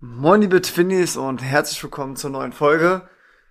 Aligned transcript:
Moin 0.00 0.42
liebe 0.42 0.62
Twinnies 0.62 1.16
und 1.16 1.42
herzlich 1.42 1.82
willkommen 1.82 2.14
zur 2.14 2.30
neuen 2.30 2.52
Folge. 2.52 3.08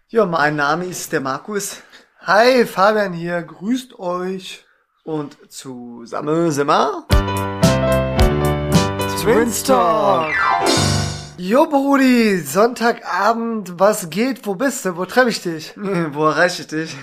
Ja, 0.08 0.26
mein 0.26 0.56
Name 0.56 0.85
ist 0.85 1.12
der 1.12 1.20
Markus 1.20 1.81
Hi, 2.22 2.66
Fabian 2.66 3.12
hier, 3.12 3.44
grüßt 3.44 4.00
euch. 4.00 4.65
und 5.04 5.38
zusammen 5.52 6.49
sind 6.52 6.68
wir 6.68 7.05
Twins 9.21 9.62
Talk. 9.63 10.33
Jo, 11.38 11.65
Brudi, 11.65 12.39
Sonntagabend, 12.39 13.77
was 13.77 14.09
geht? 14.09 14.48
Wo 14.48 14.55
bist 14.55 14.86
du? 14.86 14.95
Wo 14.95 15.04
treffe 15.04 15.27
ich 15.27 15.41
dich? 15.41 15.73
Wo 15.75 16.27
erreiche 16.27 16.61
ich 16.61 16.68
dich? 16.70 16.95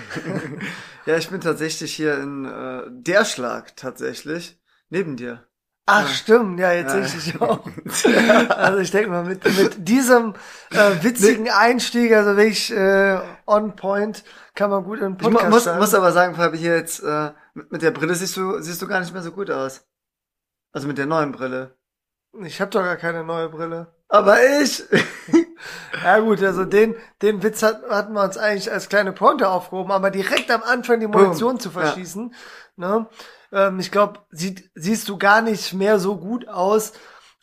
ja, 1.05 1.17
ich 1.17 1.29
bin 1.29 1.39
tatsächlich 1.39 1.93
hier 1.93 2.17
in 2.17 2.45
äh, 2.45 2.81
der 2.89 3.25
Schlag 3.25 3.75
tatsächlich 3.75 4.59
neben 4.89 5.17
dir. 5.17 5.45
Ach, 5.87 6.07
stimmt, 6.07 6.59
ja, 6.59 6.71
jetzt 6.71 6.93
sehe 6.93 7.01
ich 7.05 7.13
dich 7.13 7.41
auch. 7.41 7.59
also 8.49 8.79
ich 8.79 8.89
denke 8.89 9.11
mal, 9.11 9.23
mit, 9.23 9.45
mit 9.45 9.87
diesem 9.87 10.33
äh, 10.71 11.03
witzigen 11.03 11.47
Einstieg, 11.49 12.11
also 12.11 12.35
wirklich 12.35 12.71
äh, 12.71 13.19
on 13.45 13.75
point, 13.75 14.23
kann 14.55 14.71
man 14.71 14.83
gut 14.83 14.99
in 14.99 15.15
den 15.15 15.17
Ich 15.19 15.29
mu 15.29 15.37
Podcast 15.37 15.67
muss, 15.67 15.75
muss 15.77 15.93
aber 15.93 16.11
sagen, 16.11 16.35
Fabi, 16.35 16.57
hier 16.57 16.75
jetzt 16.75 17.03
äh, 17.03 17.31
mit, 17.53 17.71
mit 17.71 17.81
der 17.83 17.91
Brille 17.91 18.15
siehst 18.15 18.35
du 18.35 18.59
siehst 18.61 18.81
du 18.81 18.87
gar 18.87 18.99
nicht 18.99 19.13
mehr 19.13 19.21
so 19.21 19.31
gut 19.31 19.51
aus. 19.51 19.85
Also 20.71 20.87
mit 20.87 20.97
der 20.97 21.05
neuen 21.05 21.31
Brille. 21.31 21.77
Ich 22.43 22.59
habe 22.59 22.71
doch 22.71 22.83
gar 22.83 22.97
keine 22.97 23.23
neue 23.23 23.49
Brille. 23.49 23.93
Aber 24.07 24.37
ich. 24.43 24.83
Ja 26.03 26.19
gut, 26.19 26.43
also 26.43 26.65
den, 26.65 26.95
den 27.21 27.41
Witz 27.41 27.63
hat, 27.63 27.89
hatten 27.89 28.13
wir 28.13 28.23
uns 28.23 28.37
eigentlich 28.37 28.71
als 28.71 28.89
kleine 28.89 29.13
Pointe 29.13 29.49
aufgehoben, 29.49 29.91
aber 29.91 30.11
direkt 30.11 30.51
am 30.51 30.61
Anfang 30.61 30.99
die 30.99 31.07
Munition 31.07 31.53
Boom. 31.53 31.59
zu 31.59 31.71
verschießen. 31.71 32.35
Ne? 32.75 33.07
Ähm, 33.51 33.79
ich 33.79 33.91
glaube, 33.91 34.19
sieht, 34.31 34.69
siehst 34.75 35.07
du 35.09 35.17
gar 35.17 35.41
nicht 35.41 35.73
mehr 35.73 35.99
so 35.99 36.17
gut 36.17 36.47
aus. 36.47 36.93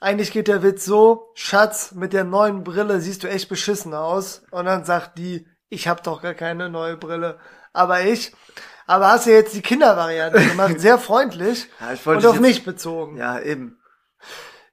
Eigentlich 0.00 0.32
geht 0.32 0.48
der 0.48 0.62
Witz 0.62 0.84
so, 0.84 1.30
Schatz, 1.34 1.92
mit 1.92 2.12
der 2.12 2.24
neuen 2.24 2.64
Brille 2.64 3.00
siehst 3.00 3.22
du 3.22 3.28
echt 3.28 3.48
beschissen 3.48 3.94
aus. 3.94 4.42
Und 4.50 4.64
dann 4.64 4.84
sagt 4.84 5.16
die, 5.18 5.46
ich 5.68 5.86
habe 5.88 6.02
doch 6.02 6.20
gar 6.22 6.34
keine 6.34 6.68
neue 6.70 6.96
Brille. 6.96 7.38
Aber 7.72 8.00
ich. 8.02 8.32
Aber 8.86 9.12
hast 9.12 9.26
du 9.26 9.30
jetzt 9.30 9.54
die 9.54 9.62
Kindervariante 9.62 10.40
gemacht, 10.48 10.80
sehr 10.80 10.98
freundlich 10.98 11.68
Ja, 11.80 11.92
ich 11.92 12.04
und 12.06 12.16
auf 12.26 12.34
jetzt- 12.34 12.40
mich 12.42 12.64
bezogen. 12.64 13.16
ja, 13.16 13.38
eben. 13.40 13.78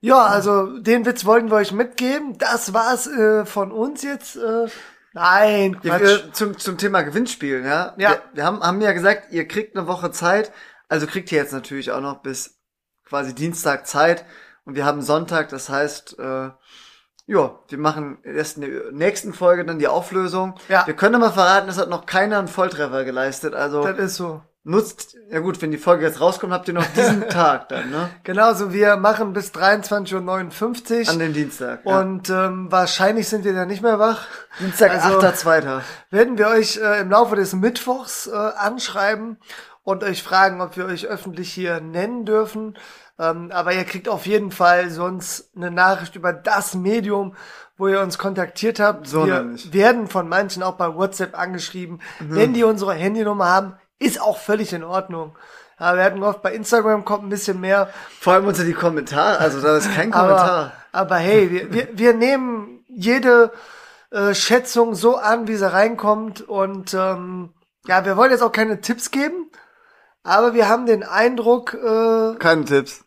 Ja, 0.02 0.26
also 0.26 0.80
den 0.80 1.06
Witz 1.06 1.26
wollten 1.26 1.50
wir 1.52 1.58
euch 1.58 1.72
mitgeben. 1.74 2.38
Das 2.38 2.74
war's 2.74 3.06
äh, 3.06 3.46
von 3.46 3.72
uns 3.72 4.02
jetzt. 4.02 4.36
Äh, 4.38 4.68
nein, 5.14 5.78
Ja, 5.84 5.98
Quatsch. 5.98 6.02
wir- 6.26 6.34
zum, 6.34 6.58
zum 6.58 6.78
Thema 6.78 7.02
Gewinnspiel, 7.02 7.64
ja. 7.66 7.94
Ja. 7.98 8.12
Wir, 8.12 8.22
wir 8.34 8.46
haben, 8.46 8.62
haben 8.62 8.82
ja 8.82 8.94
gesagt, 8.94 9.32
ihr 9.32 9.48
kriegt 9.48 9.76
eine 9.78 9.88
Woche 9.88 10.12
Zeit. 10.12 10.52
Also 10.90 11.08
kriegt 11.08 11.32
ihr 11.32 11.38
jetzt 11.38 11.54
natürlich 11.54 11.92
auch 11.92 12.02
noch 12.02 12.22
bis 12.22 12.60
quasi 13.06 13.34
Dienstag 13.34 13.88
Zeit. 13.88 14.26
Und 14.66 14.76
wir 14.76 14.86
haben 14.86 15.02
Sonntag, 15.02 15.50
das 15.50 15.70
heißt, 15.70 16.20
äh, 16.20 16.50
ja, 17.26 17.60
wir 17.68 17.78
machen 17.78 18.18
erst 18.24 18.58
in 18.58 18.62
der 18.64 18.92
nächsten 18.92 19.34
Folge 19.34 19.64
dann 19.66 19.80
die 19.80 19.88
Auflösung. 19.88 20.56
Ja. 20.68 20.86
Wir 20.86 20.96
können 20.96 21.16
aber 21.16 21.32
verraten, 21.32 21.70
es 21.70 21.78
hat 21.78 21.90
noch 21.90 22.06
keiner 22.06 22.40
einen 22.40 22.48
Volltreffer 22.48 23.06
geleistet. 23.06 23.54
Also 23.56 23.84
Das 23.84 23.98
ist 24.00 24.16
so. 24.16 24.42
nutzt, 24.64 25.16
ja 25.32 25.40
gut, 25.40 25.62
wenn 25.62 25.72
die 25.72 25.78
Folge 25.78 26.06
jetzt 26.06 26.20
rauskommt, 26.22 26.54
habt 26.54 26.68
ihr 26.68 26.74
noch 26.74 26.86
diesen 26.96 27.28
Tag 27.30 27.70
dann, 27.70 27.90
ne? 27.92 28.10
Genauso, 28.24 28.74
wir 28.74 28.96
machen 28.98 29.34
bis 29.34 29.52
23.59 29.52 31.08
An 31.10 31.16
Uhr. 31.16 31.20
den 31.20 31.34
Dienstag. 31.34 31.82
ja. 31.86 32.00
Und 32.00 32.30
ähm, 32.30 32.72
wahrscheinlich 32.72 33.28
sind 33.28 33.44
wir 33.46 33.54
dann 33.54 33.68
nicht 33.68 33.82
mehr 33.82 34.00
wach. 34.00 34.26
Dienstag, 34.60 34.92
also- 34.92 35.20
8.2. 35.20 35.82
Werden 36.12 36.38
wir 36.38 36.48
euch 36.48 36.78
äh, 36.78 37.00
im 37.02 37.10
Laufe 37.12 37.36
des 37.36 37.54
Mittwochs 37.54 38.28
äh, 38.28 38.32
anschreiben 38.36 39.38
und 39.90 40.04
euch 40.04 40.22
fragen, 40.22 40.62
ob 40.62 40.78
wir 40.78 40.86
euch 40.86 41.08
öffentlich 41.08 41.52
hier 41.52 41.82
nennen 41.82 42.24
dürfen. 42.24 42.78
Ähm, 43.18 43.50
aber 43.52 43.74
ihr 43.74 43.84
kriegt 43.86 44.08
auf 44.08 44.28
jeden 44.28 44.52
Fall 44.52 44.92
sonst 44.92 45.50
eine 45.56 45.72
Nachricht 45.72 46.16
über 46.16 46.32
das 46.32 46.76
Medium, 46.76 47.36
wo 47.76 47.88
ihr 47.88 48.00
uns 48.00 48.20
kontaktiert 48.20 48.80
habt. 48.80 49.08
So 49.08 49.26
wir 49.26 49.42
nämlich. 49.42 49.74
werden 49.74 50.08
von 50.08 50.30
manchen 50.30 50.62
auch 50.62 50.76
bei 50.76 50.94
WhatsApp 50.94 51.38
angeschrieben. 51.38 52.02
Mhm. 52.20 52.36
Wenn 52.36 52.54
die 52.54 52.64
unsere 52.64 52.94
Handynummer 52.94 53.48
haben, 53.48 53.74
ist 53.98 54.22
auch 54.22 54.38
völlig 54.38 54.74
in 54.74 54.84
Ordnung. 54.84 55.36
Ja, 55.80 55.96
wir 55.96 56.04
hatten 56.04 56.20
gehofft, 56.20 56.44
bei 56.44 56.54
Instagram 56.54 57.04
kommt 57.04 57.24
ein 57.24 57.30
bisschen 57.30 57.60
mehr. 57.60 57.90
Vor 58.20 58.34
allem 58.34 58.46
unter 58.46 58.66
die 58.66 58.74
Kommentare, 58.74 59.40
also 59.40 59.60
da 59.60 59.76
ist 59.76 59.92
kein 59.96 60.14
Aber, 60.14 60.36
Kommentar. 60.36 60.74
aber 60.92 61.16
hey, 61.16 61.50
wir, 61.50 61.74
wir, 61.74 61.88
wir 61.94 62.14
nehmen 62.14 62.84
jede 62.88 63.52
äh, 64.12 64.36
Schätzung 64.36 64.94
so 64.94 65.18
an, 65.18 65.48
wie 65.48 65.56
sie 65.56 65.72
reinkommt. 65.72 66.42
Und 66.42 66.94
ähm, 66.94 67.54
ja, 67.88 68.06
wir 68.06 68.18
wollen 68.18 68.32
jetzt 68.32 68.44
auch 68.44 68.52
keine 68.52 68.82
Tipps 68.82 69.10
geben, 69.10 69.50
aber 70.24 70.54
wir 70.54 70.68
haben 70.70 70.86
den 70.86 71.04
Eindruck, 71.04 71.74
äh, 71.74 72.36
Keine 72.40 72.66
Tipps. 72.66 73.04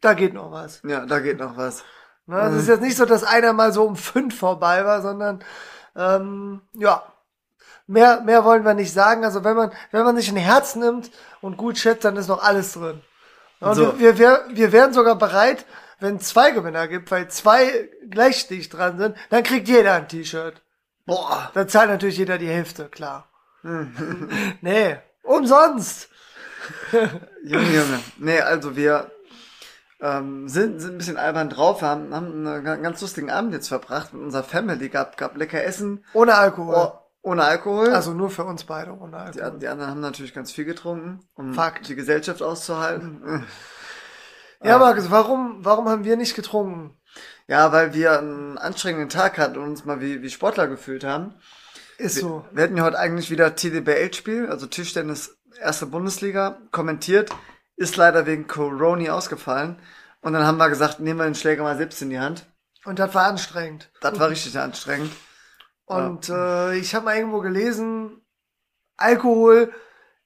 da 0.00 0.14
geht 0.14 0.34
noch 0.34 0.50
was. 0.52 0.80
Ja, 0.84 1.06
da 1.06 1.20
geht 1.20 1.38
noch 1.38 1.56
was. 1.56 1.84
Ne? 2.26 2.38
Es 2.40 2.54
ist 2.62 2.68
jetzt 2.68 2.82
nicht 2.82 2.96
so, 2.96 3.04
dass 3.04 3.24
einer 3.24 3.52
mal 3.52 3.72
so 3.72 3.84
um 3.84 3.96
fünf 3.96 4.38
vorbei 4.38 4.84
war, 4.84 5.02
sondern 5.02 5.44
ähm, 5.96 6.62
ja. 6.74 7.02
Mehr, 7.88 8.20
mehr 8.22 8.44
wollen 8.44 8.64
wir 8.64 8.74
nicht 8.74 8.92
sagen. 8.92 9.24
Also 9.24 9.42
wenn 9.44 9.56
man, 9.56 9.72
wenn 9.90 10.04
man 10.04 10.16
sich 10.16 10.28
ein 10.30 10.36
Herz 10.36 10.76
nimmt 10.76 11.10
und 11.40 11.56
gut 11.56 11.78
schätzt, 11.78 12.04
dann 12.04 12.16
ist 12.16 12.28
noch 12.28 12.42
alles 12.42 12.72
drin. 12.74 13.02
Und 13.60 13.74
So. 13.74 13.98
wir, 13.98 14.18
wir, 14.18 14.44
wir 14.50 14.72
wären 14.72 14.92
sogar 14.92 15.16
bereit, 15.16 15.66
wenn 15.98 16.16
es 16.16 16.28
zwei 16.28 16.52
Gewinner 16.52 16.88
gibt, 16.88 17.10
weil 17.10 17.28
zwei 17.28 17.88
gleich 18.08 18.46
dicht 18.48 18.72
dran 18.74 18.98
sind, 18.98 19.16
dann 19.30 19.42
kriegt 19.42 19.68
jeder 19.68 19.94
ein 19.94 20.08
T-Shirt. 20.08 20.62
Boah. 21.06 21.50
Dann 21.54 21.68
zahlt 21.68 21.90
natürlich 21.90 22.16
jeder 22.18 22.38
die 22.38 22.48
Hälfte, 22.48 22.88
klar. 22.88 23.28
nee, 24.60 24.96
umsonst. 25.22 26.08
Junge, 27.44 27.66
Junge. 27.74 28.00
Nee, 28.18 28.40
also 28.40 28.76
wir 28.76 29.10
ähm, 30.00 30.48
sind, 30.48 30.80
sind 30.80 30.92
ein 30.94 30.98
bisschen 30.98 31.16
albern 31.16 31.50
drauf. 31.50 31.80
Wir 31.82 31.88
haben, 31.88 32.14
haben 32.14 32.46
einen 32.46 32.64
ga- 32.64 32.76
ganz 32.76 33.00
lustigen 33.00 33.30
Abend 33.30 33.52
jetzt 33.52 33.68
verbracht 33.68 34.12
mit 34.12 34.22
unserer 34.22 34.44
Family. 34.44 34.88
Gab, 34.88 35.16
gab 35.16 35.36
lecker 35.36 35.62
Essen. 35.64 36.04
Ohne 36.12 36.34
Alkohol. 36.34 36.74
Oh, 36.76 36.92
ohne 37.22 37.44
Alkohol. 37.44 37.90
Also 37.90 38.12
nur 38.12 38.30
für 38.30 38.44
uns 38.44 38.64
beide 38.64 38.92
ohne 38.92 39.10
die, 39.12 39.16
Alkohol. 39.40 39.42
an- 39.42 39.60
die 39.60 39.68
anderen 39.68 39.90
haben 39.90 40.00
natürlich 40.00 40.34
ganz 40.34 40.52
viel 40.52 40.64
getrunken, 40.64 41.20
um 41.34 41.54
Fakt. 41.54 41.88
die 41.88 41.94
Gesellschaft 41.96 42.42
auszuhalten. 42.42 43.46
Ja, 44.62 44.78
Markus, 44.78 45.10
warum, 45.10 45.64
warum 45.64 45.88
haben 45.88 46.04
wir 46.04 46.16
nicht 46.16 46.34
getrunken? 46.36 46.96
ja, 47.48 47.72
weil 47.72 47.92
wir 47.92 48.18
einen 48.18 48.56
anstrengenden 48.56 49.08
Tag 49.10 49.36
hatten 49.36 49.58
und 49.58 49.64
uns 49.70 49.84
mal 49.84 50.00
wie, 50.00 50.22
wie 50.22 50.30
Sportler 50.30 50.68
gefühlt 50.68 51.04
haben. 51.04 51.34
Ist 51.98 52.16
so. 52.16 52.44
Wir 52.52 52.64
hätten 52.64 52.76
ja 52.76 52.84
heute 52.84 52.98
eigentlich 52.98 53.30
wieder 53.30 53.54
TDBL-Spiel, 53.54 54.48
also 54.48 54.66
Tischtennis 54.66 55.36
erste 55.60 55.86
Bundesliga, 55.86 56.58
kommentiert. 56.70 57.30
Ist 57.76 57.96
leider 57.96 58.26
wegen 58.26 58.46
Corona 58.46 59.12
ausgefallen. 59.12 59.80
Und 60.20 60.34
dann 60.34 60.46
haben 60.46 60.58
wir 60.58 60.68
gesagt, 60.68 61.00
nehmen 61.00 61.18
wir 61.18 61.24
den 61.24 61.34
Schläger 61.34 61.62
mal 61.62 61.76
selbst 61.76 62.00
in 62.02 62.10
die 62.10 62.20
Hand. 62.20 62.46
Und 62.84 62.98
das 62.98 63.14
war 63.14 63.26
anstrengend. 63.26 63.90
Das 64.00 64.18
war 64.18 64.28
richtig 64.28 64.58
anstrengend. 64.58 65.12
Und 65.84 66.28
äh, 66.28 66.76
ich 66.76 66.94
habe 66.94 67.06
mal 67.06 67.16
irgendwo 67.16 67.40
gelesen, 67.40 68.22
Alkohol 68.96 69.72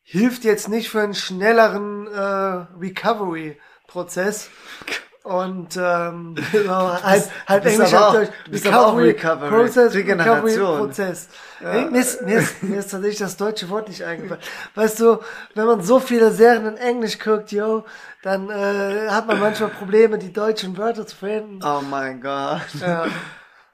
hilft 0.03 0.45
jetzt 0.45 0.69
nicht 0.69 0.91
für 0.91 1.01
einen 1.01 1.15
schnelleren 1.15 2.07
äh, 2.07 2.67
Recovery-Prozess. 2.79 4.51
Und 5.27 5.77
ähm, 5.77 6.37
genau, 6.53 7.03
halt, 7.03 7.25
halt 7.49 7.65
bist 7.65 7.75
Englisch 7.75 7.95
aber 7.95 8.09
auf 8.09 8.15
auch- 8.15 8.21
Deutsch. 8.53 8.73
auch 8.73 8.97
Recovery. 8.97 9.49
Process, 9.51 9.95
Regeneration. 9.95 10.45
Recovery-Prozess. 10.45 11.29
Nee, 11.61 11.85
Mir, 11.91 12.01
ist, 12.01 12.23
mir, 12.23 12.39
ist, 12.39 12.63
mir 12.63 12.79
ist 12.79 12.91
tatsächlich 12.93 13.19
das 13.19 13.37
deutsche 13.37 13.69
Wort 13.69 13.89
nicht 13.89 14.05
eingefallen. 14.05 14.41
Weißt 14.77 15.01
du, 15.01 15.19
wenn 15.57 15.67
man 15.67 15.83
so 15.83 15.99
viele 15.99 16.31
Serien 16.31 16.67
in 16.67 16.77
Englisch 16.77 17.19
guckt, 17.19 17.51
yo, 17.51 17.85
dann 18.23 18.49
äh, 18.51 19.09
hat 19.11 19.27
man 19.27 19.41
manchmal 19.41 19.71
Probleme, 19.71 20.17
die 20.19 20.33
deutschen 20.33 20.77
Wörter 20.79 21.05
zu 21.09 21.17
finden. 21.17 21.59
Oh 21.65 21.81
mein 21.83 22.21
Gott. 22.21 22.61
Ja. 22.81 23.07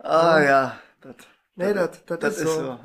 Ah 0.04 0.40
ja. 0.42 0.76
Das, 1.00 1.14
Nee, 1.54 1.74
das, 1.74 1.90
das, 2.06 2.18
das 2.18 2.36
ist, 2.38 2.42
so. 2.54 2.60
so. 2.62 2.78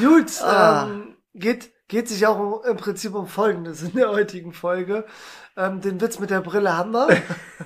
Gut, 0.06 0.26
Ah. 0.42 0.86
ähm, 0.88 1.14
geht, 1.34 1.70
geht 1.88 2.08
sich 2.08 2.26
auch 2.26 2.38
um, 2.38 2.60
im 2.68 2.76
Prinzip 2.76 3.14
um 3.14 3.26
Folgendes 3.28 3.82
in 3.82 3.92
der 3.94 4.10
heutigen 4.10 4.52
Folge. 4.52 5.04
Ähm, 5.56 5.80
den 5.80 6.00
Witz 6.00 6.18
mit 6.18 6.30
der 6.30 6.40
Brille 6.40 6.76
haben 6.76 6.90
wir. 6.92 7.08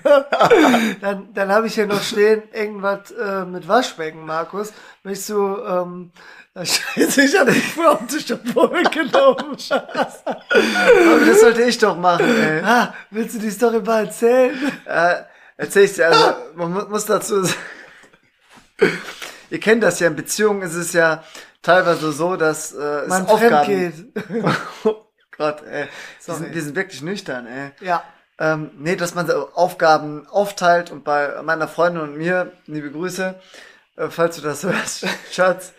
dann 1.01 1.33
dann 1.35 1.51
habe 1.53 1.67
ich 1.67 1.75
hier 1.75 1.87
noch 1.87 2.03
stehen, 2.03 2.43
irgendwas 2.53 3.11
äh, 3.11 3.45
mit 3.45 3.67
Waschbecken, 3.67 4.25
Markus. 4.25 4.73
Möchtest 5.03 5.31
du, 5.31 5.57
ähm, 5.57 6.13
Scheiße, 6.57 7.23
ich 7.23 7.39
habe 7.39 7.53
die 7.53 7.61
Fronte 7.61 8.21
schon 8.21 8.45
vorweggenommen. 8.45 9.59
Scheiße. 9.59 10.23
Aber 10.27 11.25
das 11.27 11.41
sollte 11.41 11.63
ich 11.63 11.79
doch 11.79 11.97
machen, 11.97 12.27
ey. 12.27 12.61
Ah, 12.63 12.95
willst 13.11 13.37
du 13.37 13.39
die 13.41 13.51
Story 13.51 13.81
mal 13.81 14.05
erzählen? 14.05 14.57
Äh, 14.85 15.15
erzähl 15.57 15.85
ich 15.85 15.95
dir, 15.95 16.09
also, 16.09 16.35
man 16.55 16.73
mu- 16.73 16.89
muss 16.89 17.07
dazu 17.07 17.43
sagen, 17.45 17.59
ihr 19.51 19.61
kennt 19.61 19.83
das 19.83 20.01
ja, 20.01 20.07
in 20.09 20.17
Beziehungen 20.17 20.63
ist 20.63 20.75
es 20.75 20.93
ja 20.93 21.23
teilweise 21.63 22.13
so, 22.13 22.37
dass 22.37 22.73
äh, 22.73 22.79
es 22.79 23.09
Man 23.09 23.27
Aufgaben... 23.27 23.65
fremd 23.65 24.15
geht. 24.15 24.53
oh 24.85 24.95
Gott, 25.37 25.63
ey. 25.63 25.85
Wir 25.85 25.89
Sorry. 26.19 26.39
sind, 26.39 26.55
wir 26.55 26.63
sind 26.63 26.77
wirklich 26.77 27.03
nüchtern, 27.03 27.47
ey. 27.47 27.73
Ja. 27.81 28.03
Ähm, 28.39 28.71
nee, 28.79 28.97
dass 28.97 29.15
man 29.15 29.31
Aufgaben 29.31 30.27
aufteilt 30.27 30.91
und 30.91 31.05
bei 31.05 31.43
meiner 31.43 31.69
Freundin 31.69 32.03
und 32.03 32.17
mir, 32.17 32.53
liebe 32.67 32.91
Grüße, 32.91 33.39
äh, 33.97 34.09
falls 34.09 34.37
du 34.37 34.43
das 34.43 34.63
hörst, 34.65 35.07
Schatz, 35.31 35.73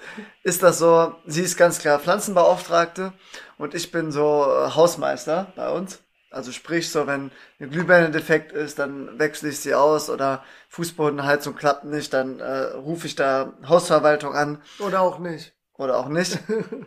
ist 0.44 0.62
das 0.62 0.78
so, 0.78 1.16
sie 1.26 1.42
ist 1.42 1.58
ganz 1.58 1.80
klar 1.80 2.00
Pflanzenbeauftragte 2.00 3.14
und 3.58 3.74
ich 3.74 3.92
bin 3.92 4.12
so 4.12 4.46
äh, 4.46 4.72
Hausmeister 4.76 5.52
bei 5.56 5.70
uns. 5.70 6.00
Also 6.30 6.54
sprich, 6.54 6.90
so 6.90 7.08
wenn 7.08 7.30
eine 7.60 7.70
Glühbirne 7.70 8.10
defekt 8.10 8.54
ist, 8.54 8.80
dann 8.80 9.20
wechsle 9.20 9.50
ich 9.50 9.60
sie 9.60 9.76
aus 9.76 10.10
oder 10.10 10.44
Fußbodenheizung 10.70 11.56
klappt 11.56 11.84
nicht, 11.84 12.14
dann 12.14 12.40
äh, 12.40 12.60
rufe 12.74 13.06
ich 13.06 13.16
da 13.16 13.54
Hausverwaltung 13.68 14.34
an 14.34 14.62
Oder 14.80 15.02
auch 15.02 15.20
nicht. 15.20 15.54
Oder 15.82 15.98
auch 15.98 16.10
nicht. 16.10 16.38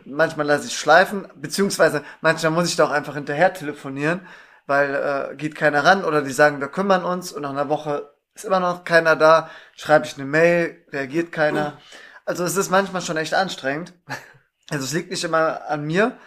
manchmal 0.05 0.45
lasse 0.45 0.67
ich 0.67 0.77
schleifen, 0.77 1.27
beziehungsweise 1.35 2.03
manchmal 2.21 2.51
muss 2.51 2.69
ich 2.69 2.75
da 2.75 2.85
auch 2.85 2.91
einfach 2.91 3.15
hinterher 3.15 3.53
telefonieren, 3.53 4.21
weil 4.67 4.95
äh, 4.95 5.35
geht 5.35 5.55
keiner 5.55 5.83
ran 5.83 6.05
oder 6.05 6.21
die 6.21 6.31
sagen, 6.31 6.61
wir 6.61 6.69
kümmern 6.69 7.03
uns 7.03 7.31
und 7.31 7.41
nach 7.41 7.49
einer 7.49 7.69
Woche 7.69 8.13
ist 8.33 8.45
immer 8.45 8.59
noch 8.59 8.83
keiner 8.85 9.15
da, 9.15 9.49
schreibe 9.75 10.05
ich 10.05 10.15
eine 10.15 10.25
Mail, 10.25 10.85
reagiert 10.91 11.31
keiner. 11.31 11.77
Also 12.25 12.43
es 12.43 12.57
ist 12.57 12.71
manchmal 12.71 13.01
schon 13.01 13.17
echt 13.17 13.33
anstrengend. 13.33 13.93
Also 14.71 14.83
es 14.83 14.93
liegt 14.93 15.11
nicht 15.11 15.23
immer 15.23 15.69
an 15.69 15.85
mir, 15.85 16.17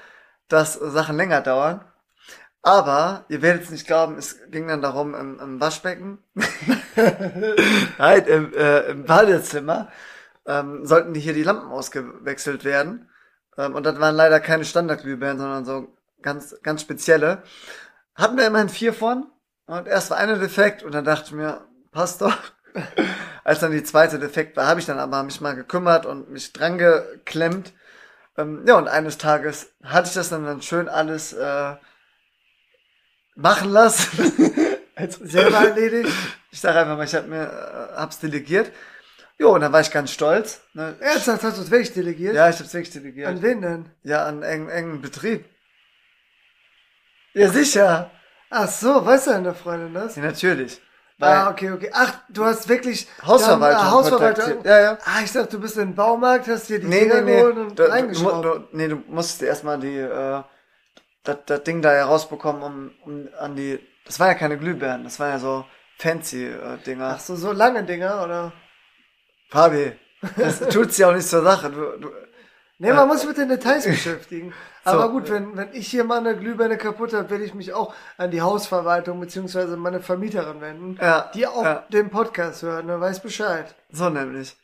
dass 0.47 0.75
Sachen 0.75 1.17
länger 1.17 1.41
dauern. 1.41 1.85
Aber 2.63 3.25
ihr 3.29 3.43
werdet 3.43 3.65
es 3.65 3.71
nicht 3.71 3.87
glauben, 3.87 4.17
es 4.17 4.39
ging 4.51 4.69
dann 4.69 4.83
darum 4.83 5.15
im, 5.15 5.41
im 5.41 5.61
Waschbecken, 5.61 6.19
nein, 7.99 8.27
im, 8.27 8.53
äh, 8.53 8.81
im 8.91 9.05
Badezimmer, 9.05 9.89
ähm, 10.49 10.85
sollten 10.85 11.15
hier 11.15 11.35
die 11.35 11.45
Lampen 11.45 11.71
ausgewechselt 11.71 12.65
werden. 12.65 13.09
Ähm, 13.57 13.75
und 13.75 13.85
das 13.85 14.01
waren 14.01 14.17
leider 14.17 14.41
keine 14.41 14.65
Standardglühbirnen, 14.65 15.39
sondern 15.39 15.65
so 15.65 15.97
ganz, 16.23 16.57
ganz 16.63 16.81
spezielle. 16.81 17.43
Hatten 18.15 18.37
wir 18.37 18.47
immerhin 18.47 18.69
vier 18.69 18.93
von. 18.93 19.31
Und 19.67 19.87
erst 19.87 20.11
war 20.11 20.17
eine 20.17 20.39
defekt 20.39 20.83
und 20.83 20.93
dann 20.93 21.05
dachte 21.05 21.27
ich 21.27 21.33
mir, 21.33 21.61
passt 21.93 22.23
doch. 22.23 22.37
Als 23.45 23.61
dann 23.61 23.73
die 23.73 23.85
zweite 23.85 24.19
defekt 24.19 24.57
war, 24.57 24.67
habe 24.67 24.81
ich 24.81 24.87
dann 24.87 24.99
aber 24.99 25.23
mich 25.23 25.41
mal 25.41 25.55
gekümmert 25.55 26.07
und 26.07 26.31
mich 26.31 26.53
dran 26.53 26.79
geklemmt. 26.79 27.73
Ähm, 28.37 28.65
ja, 28.67 28.77
und 28.77 28.89
eines 28.89 29.19
Tages 29.19 29.73
hatte 29.85 30.09
ich 30.09 30.15
das 30.15 30.31
dann, 30.31 30.45
dann 30.45 30.63
schön 30.63 30.89
alles 30.89 31.35
äh, 31.35 31.77
machen 33.37 33.71
lassen. 33.71 34.57
Selber 35.21 35.69
erledigt. 35.69 36.13
Ich 36.51 36.61
sage 36.61 36.81
einfach 36.81 36.97
mal, 36.97 37.05
ich 37.05 37.15
hab 37.15 37.27
mir, 37.29 37.45
äh, 37.45 37.97
hab's 37.97 38.19
delegiert. 38.19 38.73
Jo, 39.39 39.55
und 39.55 39.61
dann 39.61 39.73
war 39.73 39.81
ich 39.81 39.91
ganz 39.91 40.11
stolz. 40.11 40.61
Ne? 40.75 40.97
Ernsthaft 41.01 41.45
hast 41.45 41.59
du 41.59 41.63
es 41.63 41.71
wirklich 41.71 41.93
delegiert? 41.93 42.35
Ja, 42.35 42.49
ich 42.51 42.59
hab's 42.59 42.75
wirklich 42.75 42.93
delegiert. 42.93 43.29
An 43.29 43.41
wen 43.43 43.63
denn? 43.63 43.91
ja, 44.03 44.25
an 44.27 44.43
engen, 44.43 44.69
engen 44.69 45.01
Betrieb. 45.01 45.45
Ja, 47.35 47.49
sicher. 47.49 48.11
Ach 48.51 48.69
so, 48.69 49.05
weiß 49.05 49.27
deine 49.27 49.55
Freundin 49.55 49.95
das? 49.95 50.17
Ja, 50.17 50.23
natürlich. 50.23 50.81
Weil 51.19 51.33
Ah, 51.37 51.51
okay, 51.51 51.71
okay. 51.73 51.91
Ach, 51.93 52.15
du 52.29 52.45
hast 52.45 52.69
wirklich 52.69 53.07
Hausverwaltung. 53.25 53.79
dann, 53.79 53.87
äh, 53.89 53.91
Hausverwaltung. 53.91 54.65
Ja, 54.65 54.81
ja. 54.81 54.99
Ah, 55.05 55.21
ich 55.25 55.33
dachte, 55.33 55.51
du 55.57 55.61
bist 55.61 55.77
in 55.77 55.89
den 55.91 55.95
Baumarkt, 55.95 56.49
hast 56.49 56.69
dir 56.69 56.81
die 56.81 56.87
Nee, 56.87 57.01
Dinger 57.01 57.21
nee, 57.21 57.23
nee. 57.23 57.37
geholt 57.39 57.57
und 57.57 57.79
Du, 57.79 57.83
du, 57.85 57.91
reingeschraubt. 57.91 58.45
du, 58.45 58.69
nee, 58.73 58.89
du 58.89 58.97
musst 59.09 59.43
erstmal 59.43 59.79
die, 59.79 59.99
äh, 59.99 60.43
das, 61.25 61.63
Ding 61.65 61.83
da 61.83 61.91
herausbekommen, 61.93 62.63
um, 62.63 62.91
um 63.05 63.29
an 63.39 63.55
die, 63.57 63.79
das 64.07 64.19
war 64.19 64.29
ja 64.29 64.35
keine 64.35 64.59
Glühbirnen, 64.59 65.05
das 65.05 65.19
waren 65.21 65.31
ja 65.33 65.39
so 65.39 65.65
fancy 65.99 66.47
äh, 66.47 66.79
Dinger. 66.87 67.15
Ach 67.17 67.21
so, 67.21 67.37
so 67.37 67.53
lange 67.53 67.85
Dinger, 67.85 68.25
oder? 68.25 68.53
Fabi, 69.49 69.93
das 70.37 70.61
tut's 70.69 70.99
ja 70.99 71.09
auch 71.11 71.15
nicht 71.15 71.27
zur 71.29 71.43
Sache. 71.43 71.71
Du, 71.71 71.99
du, 71.99 72.11
Nee, 72.81 72.93
man 72.93 73.09
muss 73.09 73.21
sich 73.21 73.29
mit 73.29 73.37
den 73.39 73.49
Details 73.49 73.85
beschäftigen. 73.89 74.55
Aber 74.85 75.05
So. 75.07 75.11
gut, 75.11 75.31
wenn, 75.31 75.57
wenn 75.57 75.73
ich 75.73 75.89
hier 75.89 76.05
mal 76.05 76.19
eine 76.19 76.37
Glühbirne 76.37 76.77
kaputt 76.79 77.13
habe, 77.13 77.29
werde 77.29 77.43
ich 77.43 77.53
mich 77.53 77.73
auch 77.73 77.93
an 78.19 78.31
die 78.31 78.41
Hausverwaltung 78.41 79.19
beziehungsweise 79.19 79.77
meine 79.77 79.99
Vermieterin 80.01 80.61
wenden, 80.61 80.97
Ja, 81.03 81.29
die 81.35 81.49
auch 81.49 81.65
ja. 81.65 81.85
den 81.93 82.09
Podcast 82.09 82.63
hört, 82.63 82.85
ne, 82.87 83.01
weiß 83.01 83.21
Bescheid. 83.21 83.75
So 83.91 84.09
nämlich. 84.11 84.57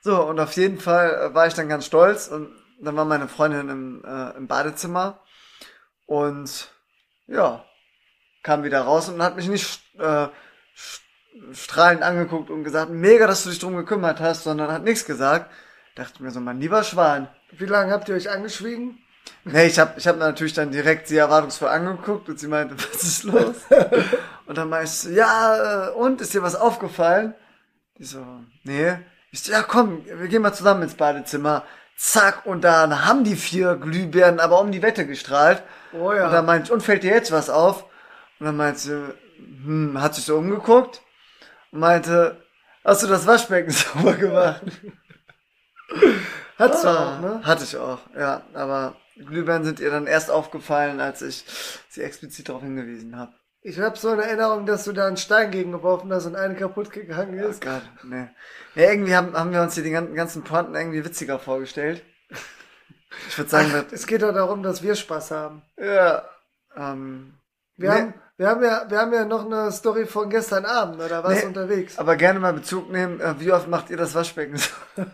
So, 0.00 0.22
und 0.22 0.40
auf 0.40 0.52
jeden 0.52 0.80
Fall 0.80 1.10
äh, 1.30 1.34
war 1.34 1.46
ich 1.46 1.52
dann 1.52 1.68
ganz 1.68 1.84
stolz 1.84 2.28
und 2.28 2.50
dann 2.80 2.96
war 2.96 3.04
meine 3.04 3.28
Freundin 3.28 3.68
im, 3.68 4.02
äh, 4.02 4.30
im 4.38 4.46
Badezimmer 4.46 5.20
und 6.06 6.70
ja, 7.26 7.64
kam 8.42 8.64
wieder 8.64 8.80
raus 8.80 9.10
und 9.10 9.22
hat 9.22 9.36
mich 9.36 9.48
nicht 9.48 9.82
äh, 9.98 10.28
st- 10.74 11.00
strahlend 11.52 12.02
angeguckt 12.02 12.50
und 12.50 12.64
gesagt, 12.64 12.90
mega, 12.90 13.26
dass 13.26 13.44
du 13.44 13.50
dich 13.50 13.58
drum 13.58 13.76
gekümmert 13.76 14.20
hast, 14.20 14.44
sondern 14.44 14.70
hat 14.72 14.84
nichts 14.84 15.04
gesagt. 15.04 15.50
Dachte 15.94 16.22
mir 16.22 16.30
so, 16.30 16.40
mein 16.40 16.60
lieber 16.60 16.84
Schwan. 16.84 17.28
Wie 17.50 17.66
lange 17.66 17.92
habt 17.92 18.08
ihr 18.08 18.14
euch 18.14 18.30
angeschwiegen? 18.30 18.98
Nee, 19.44 19.66
ich 19.66 19.78
habe 19.78 19.94
ich 19.96 20.06
hab 20.06 20.18
natürlich 20.18 20.54
dann 20.54 20.70
direkt 20.70 21.08
sie 21.08 21.16
erwartungsvoll 21.16 21.68
angeguckt 21.68 22.28
und 22.28 22.38
sie 22.38 22.48
meinte, 22.48 22.76
was 22.78 23.02
ist 23.02 23.24
los? 23.24 23.56
und 24.46 24.56
dann 24.56 24.68
meinte 24.68 24.86
ich 24.86 24.92
so, 24.92 25.10
ja, 25.10 25.88
äh, 25.88 25.90
und, 25.90 26.20
ist 26.20 26.34
dir 26.34 26.42
was 26.42 26.54
aufgefallen? 26.54 27.34
Die 27.98 28.04
so, 28.04 28.24
nee. 28.64 28.96
Ich 29.30 29.42
so, 29.42 29.52
ja 29.52 29.62
komm, 29.62 30.04
wir 30.04 30.28
gehen 30.28 30.42
mal 30.42 30.52
zusammen 30.52 30.82
ins 30.82 30.94
Badezimmer. 30.94 31.64
Zack, 31.96 32.46
und 32.46 32.62
dann 32.62 33.06
haben 33.06 33.24
die 33.24 33.34
vier 33.34 33.74
Glühbirnen 33.74 34.38
aber 34.38 34.60
um 34.60 34.70
die 34.70 34.82
Wette 34.82 35.04
gestrahlt. 35.04 35.64
Oh 35.92 36.12
ja. 36.12 36.26
Und 36.26 36.32
dann 36.32 36.46
meinte 36.46 36.66
ich, 36.66 36.72
und 36.72 36.82
fällt 36.82 37.02
dir 37.02 37.10
jetzt 37.10 37.32
was 37.32 37.50
auf? 37.50 37.84
Und 38.38 38.46
dann 38.46 38.56
meinte 38.56 38.78
sie, 38.78 39.14
hm, 39.64 40.00
hat 40.00 40.14
sich 40.14 40.24
so 40.24 40.36
umgeguckt 40.36 41.02
meinte, 41.72 42.42
hast 42.84 43.02
du 43.02 43.06
das 43.06 43.26
Waschbecken 43.26 43.70
sauber 43.72 44.14
gemacht? 44.14 44.62
Hat's 46.58 46.82
du 46.82 46.88
Ah, 46.88 47.16
auch, 47.16 47.20
ne? 47.20 47.40
Hatte 47.44 47.64
ich 47.64 47.76
auch, 47.76 48.00
ja. 48.16 48.42
Aber 48.54 48.96
Glühbirnen 49.16 49.64
sind 49.64 49.80
ihr 49.80 49.90
dann 49.90 50.06
erst 50.06 50.30
aufgefallen, 50.30 51.00
als 51.00 51.22
ich 51.22 51.44
sie 51.88 52.02
explizit 52.02 52.48
darauf 52.48 52.62
hingewiesen 52.62 53.16
habe. 53.16 53.32
Ich 53.60 53.78
habe 53.80 53.96
so 53.98 54.08
eine 54.10 54.22
Erinnerung, 54.24 54.66
dass 54.66 54.84
du 54.84 54.92
da 54.92 55.06
einen 55.06 55.16
Stein 55.16 55.50
gegengeworfen 55.50 56.12
hast 56.12 56.26
und 56.26 56.36
eine 56.36 56.54
kaputt 56.54 56.90
gegangen 56.90 57.42
Oh 57.42 57.48
ist. 57.48 57.60
Gott, 57.60 57.82
nee. 58.04 58.28
Ja, 58.74 58.90
irgendwie 58.90 59.14
haben, 59.14 59.34
haben 59.36 59.52
wir 59.52 59.62
uns 59.62 59.74
hier 59.74 59.82
die 59.84 59.90
ganzen, 59.90 60.44
Pointen 60.44 60.74
irgendwie 60.74 61.04
witziger 61.04 61.38
vorgestellt. 61.38 62.02
Ich 63.28 63.36
würde 63.38 63.50
sagen, 63.50 63.70
Ach, 63.74 63.84
es 63.90 64.06
geht 64.06 64.22
doch 64.22 64.32
darum, 64.32 64.62
dass 64.62 64.82
wir 64.82 64.94
Spaß 64.94 65.30
haben. 65.32 65.62
ja, 65.76 66.28
ähm, 66.76 67.34
Wir, 67.76 67.90
Nee. 67.90 67.94
haben, 67.94 68.14
wir, 68.38 68.48
haben 68.48 68.62
ja, 68.62 68.86
wir 68.88 68.98
haben 68.98 69.12
ja 69.12 69.24
noch 69.26 69.44
eine 69.44 69.70
Story 69.72 70.06
von 70.06 70.30
gestern 70.30 70.64
Abend, 70.64 70.96
oder 71.02 71.22
warst 71.22 71.42
Nee. 71.42 71.48
unterwegs? 71.48 71.98
aber 71.98 72.16
gerne 72.16 72.38
mal 72.40 72.54
Bezug 72.54 72.90
nehmen, 72.90 73.20
äh, 73.20 73.34
wie 73.38 73.52
oft 73.52 73.68
macht 73.68 73.90
ihr 73.90 73.96
das 73.98 74.14
Waschbecken 74.14 74.56
so? 74.56 74.70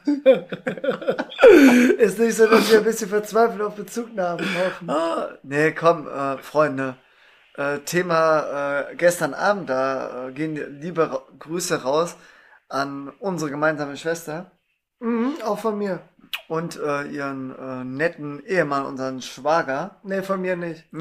Ist 1.98 2.18
nicht 2.18 2.36
so, 2.36 2.46
dass 2.46 2.70
wir 2.70 2.78
ein 2.78 2.84
bisschen 2.84 3.08
verzweifelt 3.08 3.60
auf 3.62 3.74
Bezugnahmen 3.74 4.44
hoffen. 4.58 4.90
Ah, 4.90 5.28
nee, 5.42 5.72
komm, 5.72 6.06
äh, 6.08 6.38
Freunde. 6.38 6.96
Äh, 7.56 7.78
Thema 7.80 8.80
äh, 8.90 8.96
gestern 8.96 9.32
Abend, 9.34 9.70
da 9.70 10.28
äh, 10.28 10.32
gehen 10.32 10.80
liebe 10.80 11.10
Ra 11.10 11.22
Grüße 11.38 11.82
raus 11.82 12.16
an 12.68 13.10
unsere 13.20 13.50
gemeinsame 13.50 13.96
Schwester 13.96 14.50
Mhm, 15.00 15.34
auch 15.44 15.58
von 15.58 15.76
mir. 15.78 16.00
und 16.48 16.76
äh, 16.80 17.02
ihren 17.04 17.96
netten 17.96 18.42
Ehemann, 18.46 18.86
unseren 18.86 19.20
Schwager. 19.22 20.00
Nee, 20.02 20.22
von 20.22 20.40
mir 20.40 20.56
nicht. 20.56 20.84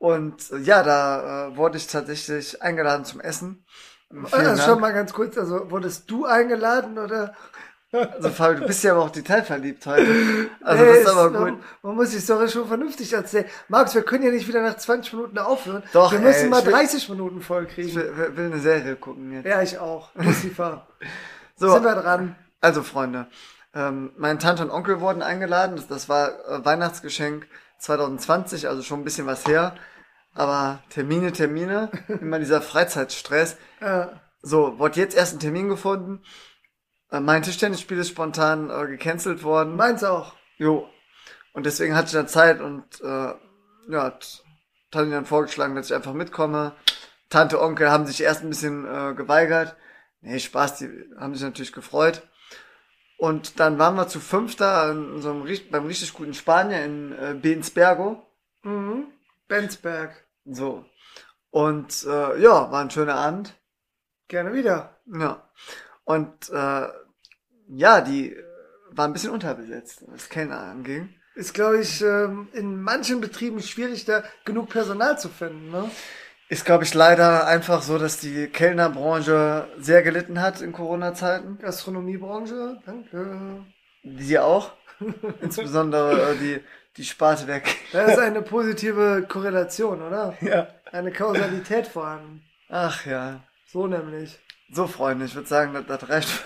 Und 0.00 0.50
äh, 0.50 0.56
ja, 0.58 0.82
da 0.82 1.48
äh, 1.48 1.56
wurde 1.58 1.76
ich 1.76 1.86
tatsächlich 1.86 2.60
eingeladen 2.62 3.04
zum 3.04 3.20
Essen. 3.20 3.64
Vielen 4.10 4.24
Also 4.32 4.38
Dank. 4.44 4.60
schon 4.62 4.80
mal 4.80 4.92
ganz 4.92 5.12
kurz, 5.12 5.36
also 5.38 5.70
wurdest 5.70 6.10
du 6.10 6.24
eingeladen 6.24 6.98
oder? 6.98 7.34
Also 7.92 8.30
Fabio, 8.30 8.60
du 8.60 8.66
bist 8.66 8.82
ja 8.82 8.92
aber 8.92 9.02
auch 9.02 9.10
detailverliebt 9.10 9.84
heute. 9.84 10.48
Also 10.62 10.84
Nee, 10.84 10.90
das 10.90 10.98
ist 11.00 11.08
aber 11.08 11.30
man, 11.30 11.54
gut. 11.56 11.64
Man 11.82 11.94
muss 11.96 12.10
die 12.10 12.18
Story 12.20 12.48
schon 12.48 12.66
vernünftig 12.66 13.12
erzählen. 13.12 13.44
Max, 13.68 13.94
wir 13.94 14.02
können 14.02 14.24
ja 14.24 14.30
nicht 14.30 14.48
wieder 14.48 14.62
nach 14.62 14.76
20 14.76 15.12
Minuten 15.12 15.38
aufhören. 15.38 15.82
Doch, 15.92 16.10
wir 16.12 16.18
müssen 16.20 16.44
ey, 16.44 16.48
mal 16.48 16.60
ich 16.60 16.66
will- 16.66 16.72
30 16.72 17.08
Minuten 17.10 17.40
voll 17.42 17.64
Ich 17.68 17.74
kriegen. 17.74 17.94
will, 17.94 18.16
will- 18.16 18.36
will 18.36 18.46
eine 18.46 18.60
Serie 18.60 18.96
gucken 18.96 19.32
jetzt. 19.32 19.44
Ja, 19.46 19.60
ich 19.62 19.78
auch. 19.78 20.10
Lucifer. 20.14 20.86
So, 21.56 21.70
Sind 21.74 21.84
wir 21.84 21.94
dran? 21.94 22.36
also 22.62 22.82
Freunde, 22.82 23.26
ähm, 23.74 24.12
meine 24.16 24.38
Tante 24.38 24.62
und 24.62 24.70
Onkel 24.70 25.00
wurden 25.02 25.20
eingeladen. 25.20 25.76
Das, 25.76 25.88
das 25.88 26.08
war 26.08 26.30
äh, 26.48 26.64
Weihnachtsgeschenk 26.64 27.46
2020, 27.80 28.68
also 28.68 28.82
schon 28.82 29.00
ein 29.00 29.04
bisschen 29.04 29.26
was 29.26 29.46
her. 29.46 29.74
Aber 30.34 30.82
Termine, 30.90 31.32
Termine, 31.32 31.90
immer 32.20 32.38
dieser 32.38 32.62
Freizeitstress. 32.62 33.56
So, 34.42 34.78
wurde 34.78 35.00
jetzt 35.00 35.16
erst 35.16 35.34
ein 35.34 35.40
Termin 35.40 35.68
gefunden. 35.68 36.22
Äh, 37.10 37.20
mein 37.20 37.42
Tischtennisspiel 37.42 37.98
ist 37.98 38.08
spontan 38.08 38.70
äh, 38.70 38.86
gecancelt 38.86 39.42
worden. 39.42 39.76
meins 39.76 40.04
auch. 40.04 40.34
Jo. 40.56 40.88
Und 41.52 41.66
deswegen 41.66 41.94
hatte 41.94 42.06
ich 42.06 42.12
dann 42.12 42.28
Zeit 42.28 42.60
und 42.60 42.84
äh, 43.00 43.34
ja, 43.88 44.02
hat 44.02 44.44
Tante 44.90 45.10
dann 45.10 45.26
vorgeschlagen, 45.26 45.74
dass 45.74 45.86
ich 45.86 45.94
einfach 45.94 46.12
mitkomme. 46.12 46.74
Tante, 47.28 47.60
Onkel 47.60 47.90
haben 47.90 48.06
sich 48.06 48.22
erst 48.22 48.42
ein 48.42 48.50
bisschen 48.50 48.84
äh, 48.86 49.14
geweigert. 49.14 49.76
Nee, 50.20 50.38
Spaß, 50.38 50.78
die 50.78 50.88
haben 51.18 51.34
sich 51.34 51.42
natürlich 51.42 51.72
gefreut. 51.72 52.22
Und 53.20 53.60
dann 53.60 53.78
waren 53.78 53.96
wir 53.96 54.08
zu 54.08 54.18
fünfter 54.18 54.92
in 54.92 55.20
so 55.20 55.30
einem, 55.30 55.46
beim 55.70 55.84
richtig 55.84 56.14
guten 56.14 56.32
Spanier 56.32 56.82
in 56.86 57.12
äh, 57.12 57.34
Bensbergo. 57.34 58.26
Mhm. 58.62 59.08
Bensberg. 59.46 60.26
So. 60.46 60.86
Und 61.50 62.02
äh, 62.06 62.40
ja, 62.40 62.72
war 62.72 62.80
ein 62.80 62.90
schöner 62.90 63.16
Abend. 63.16 63.52
Gerne 64.28 64.54
wieder. 64.54 64.96
Ja. 65.04 65.46
Und 66.04 66.48
äh, 66.48 66.88
ja, 67.68 68.00
die 68.00 68.32
äh, 68.32 68.42
war 68.92 69.06
ein 69.06 69.12
bisschen 69.12 69.32
unterbesetzt, 69.32 70.02
was 70.06 70.30
Kellner 70.30 70.60
anging. 70.60 71.14
Ist, 71.34 71.52
glaube 71.52 71.82
ich, 71.82 72.00
ähm, 72.00 72.48
in 72.54 72.80
manchen 72.80 73.20
Betrieben 73.20 73.60
schwierig, 73.60 74.06
da 74.06 74.24
genug 74.46 74.70
Personal 74.70 75.18
zu 75.18 75.28
finden. 75.28 75.70
Ne? 75.70 75.90
Ist, 76.50 76.64
glaube 76.64 76.84
ich, 76.84 76.92
leider 76.92 77.46
einfach 77.46 77.80
so, 77.80 77.96
dass 77.96 78.18
die 78.18 78.48
Kellnerbranche 78.48 79.68
sehr 79.78 80.02
gelitten 80.02 80.42
hat 80.42 80.60
in 80.60 80.72
Corona-Zeiten. 80.72 81.58
Gastronomiebranche, 81.58 82.80
danke. 82.84 83.64
Die 84.02 84.38
auch. 84.38 84.72
Insbesondere 85.40 86.32
äh, 86.32 86.36
die 86.36 86.60
die 86.96 87.04
Sparte 87.04 87.46
weg. 87.46 87.76
Da 87.92 88.02
ist 88.02 88.18
eine 88.18 88.42
positive 88.56 89.24
Korrelation, 89.28 90.02
oder? 90.02 90.36
Ja. 90.40 90.68
Eine 90.92 91.12
Kausalität 91.12 91.86
vorhanden. 91.86 92.42
Ach 92.68 93.06
ja. 93.06 93.42
So 93.66 93.86
nämlich. 93.86 94.38
So, 94.72 94.86
Freunde, 94.86 95.24
ich 95.26 95.34
würde 95.34 95.48
sagen, 95.48 95.72
das, 95.72 95.86
das 95.86 96.08
reicht. 96.08 96.44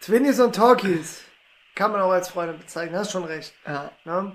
Twinnies 0.00 0.40
und 0.40 0.54
Talkies. 0.54 1.22
Kann 1.74 1.92
man 1.92 2.00
auch 2.00 2.10
als 2.10 2.28
Freunde 2.28 2.54
bezeichnen, 2.54 2.98
hast 2.98 3.12
schon 3.12 3.24
recht. 3.24 3.54
Ja. 3.66 3.90
Ne? 4.04 4.32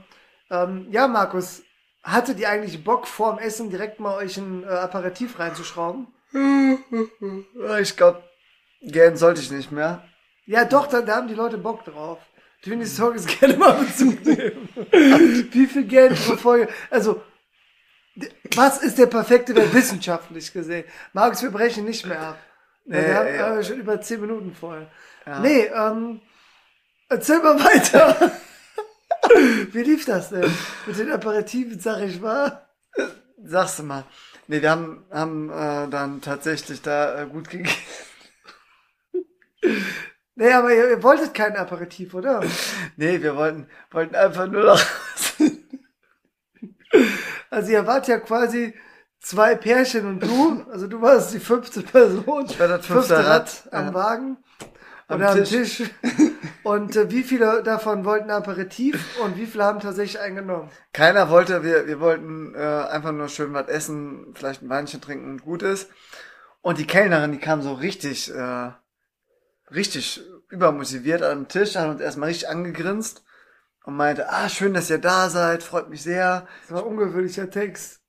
Ähm, 0.50 0.88
ja, 0.92 1.08
Markus, 1.08 1.64
hattet 2.04 2.40
ihr 2.40 2.50
eigentlich 2.50 2.84
Bock 2.84 3.08
vorm 3.08 3.40
Essen 3.40 3.70
direkt 3.70 4.00
mal 4.00 4.16
euch 4.16 4.38
ein 4.38 4.64
äh, 4.64 4.68
Aperitif 4.68 5.40
reinzuschrauben? 5.40 6.08
Ich 7.80 7.96
glaube, 7.96 8.24
gern 8.82 9.18
sollte 9.18 9.42
ich 9.42 9.52
nicht 9.52 9.72
mehr. 9.72 10.04
Ja, 10.46 10.66
doch, 10.66 10.88
da, 10.88 11.02
da 11.02 11.16
haben 11.16 11.28
die 11.28 11.34
Leute 11.36 11.58
Bock 11.58 11.86
drauf. 11.86 12.20
Twinnies 12.64 12.96
Talkies 12.96 13.26
gerne 13.40 13.58
mal 13.58 13.74
Bezug 13.74 14.26
nehmen. 14.26 14.70
Wie 15.52 15.68
viel 15.68 15.86
Geld 15.86 16.16
pro 16.16 16.36
Folge? 16.36 16.70
Also, 16.90 17.22
was 18.56 18.84
ist 18.84 18.98
der 18.98 19.08
perfekte 19.08 19.56
Wert 19.56 19.74
wissenschaftlich 19.74 20.52
gesehen? 20.52 20.86
Markus, 21.14 21.42
wir 21.42 21.52
brechen 21.52 21.86
nicht 21.86 22.06
mehr 22.06 22.20
ab. 22.20 22.40
Nee, 22.86 23.06
wir 23.06 23.16
haben 23.16 23.28
ja. 23.28 23.58
äh, 23.58 23.64
schon 23.64 23.80
über 23.80 24.02
zehn 24.02 24.22
Minuten 24.22 24.54
voll. 24.54 24.88
Ja. 25.26 25.40
Nee, 25.40 25.66
ähm, 25.66 26.22
erzähl 27.10 27.40
mal 27.40 27.60
weiter. 27.64 28.32
Wie 29.72 29.84
lief 29.84 30.06
das 30.06 30.30
denn? 30.30 30.52
Mit 30.86 30.98
den 30.98 31.12
Aperitiven, 31.12 31.80
sag 31.80 32.02
ich 32.02 32.20
mal. 32.20 32.66
Sagst 33.44 33.80
du 33.80 33.84
mal. 33.84 34.06
Nee, 34.48 34.62
wir 34.62 34.72
haben, 34.72 35.06
haben 35.12 35.50
äh, 35.50 35.90
dann 35.90 36.22
tatsächlich 36.22 36.82
da 36.82 37.22
äh, 37.22 37.26
gut 37.28 37.50
gegessen. 37.50 37.78
Nee, 40.36 40.52
aber 40.52 40.74
ihr, 40.74 40.90
ihr 40.90 41.04
wolltet 41.04 41.34
kein 41.34 41.56
Aperitif, 41.56 42.14
oder? 42.14 42.42
Nee, 42.98 43.22
wir 43.22 43.36
wollten, 43.36 43.68
wollten 43.92 44.16
einfach 44.16 44.48
nur 44.48 44.64
noch. 44.64 44.82
Also 47.50 47.72
ihr 47.72 47.86
wart 47.86 48.08
ja 48.08 48.18
quasi 48.18 48.74
zwei 49.20 49.56
Pärchen 49.56 50.08
und 50.08 50.24
du, 50.24 50.66
also 50.72 50.88
du 50.88 51.02
warst 51.02 51.34
die 51.34 51.40
fünfte 51.40 51.82
Person. 51.82 52.48
Ich 52.50 52.60
war 52.60 52.68
das 52.68 52.86
fünfte 52.86 53.26
Rad, 53.26 53.68
am 53.72 53.88
ja. 53.88 53.94
Wagen 53.94 54.38
Am 55.14 55.22
oder 55.22 55.32
am 55.32 55.44
Tisch. 55.44 55.84
Und 56.64 56.96
äh, 56.96 57.12
wie 57.12 57.24
viele 57.24 57.62
davon 57.62 58.06
wollten 58.06 58.32
Aperitif 58.32 59.20
und 59.22 59.36
wie 59.38 59.46
viele 59.46 59.66
haben 59.66 59.82
tatsächlich 59.82 60.22
eingenommen? 60.22 60.70
Keiner 60.94 61.30
wollte, 61.30 61.62
wir, 61.62 61.88
wir 61.88 62.00
wollten 62.00 62.56
äh, 62.56 62.58
einfach 62.58 63.12
nur 63.12 63.28
schön 63.28 63.54
was 63.54 63.68
essen, 63.68 64.34
vielleicht 64.34 64.62
ein 64.62 64.70
Weinchen 64.70 65.02
trinken 65.02 65.30
und 65.30 65.42
gut 65.42 65.62
ist. 65.62 65.90
Und 66.62 66.78
die 66.78 66.88
Kellnerin, 66.88 67.34
die 67.34 67.40
kam 67.40 67.62
so 67.62 67.74
richtig, 67.74 68.34
äh, 68.34 68.72
richtig 69.72 70.22
übermotiviert 70.48 71.22
an 71.22 71.40
den 71.40 71.48
Tisch, 71.50 71.76
hat 71.76 71.90
uns 71.90 72.00
erstmal 72.00 72.30
richtig 72.30 72.48
angegrinst 72.48 73.26
und 73.84 73.98
meinte, 73.98 74.30
ah, 74.30 74.48
schön, 74.48 74.74
dass 74.74 74.90
ihr 74.90 75.00
da 75.00 75.30
seid, 75.30 75.64
freut 75.64 75.90
mich 75.90 76.02
sehr. 76.02 76.48
Das 76.62 76.72
war 76.72 76.84
ein 76.84 76.88
ungewöhnlicher 76.88 77.50
Text. 77.50 78.00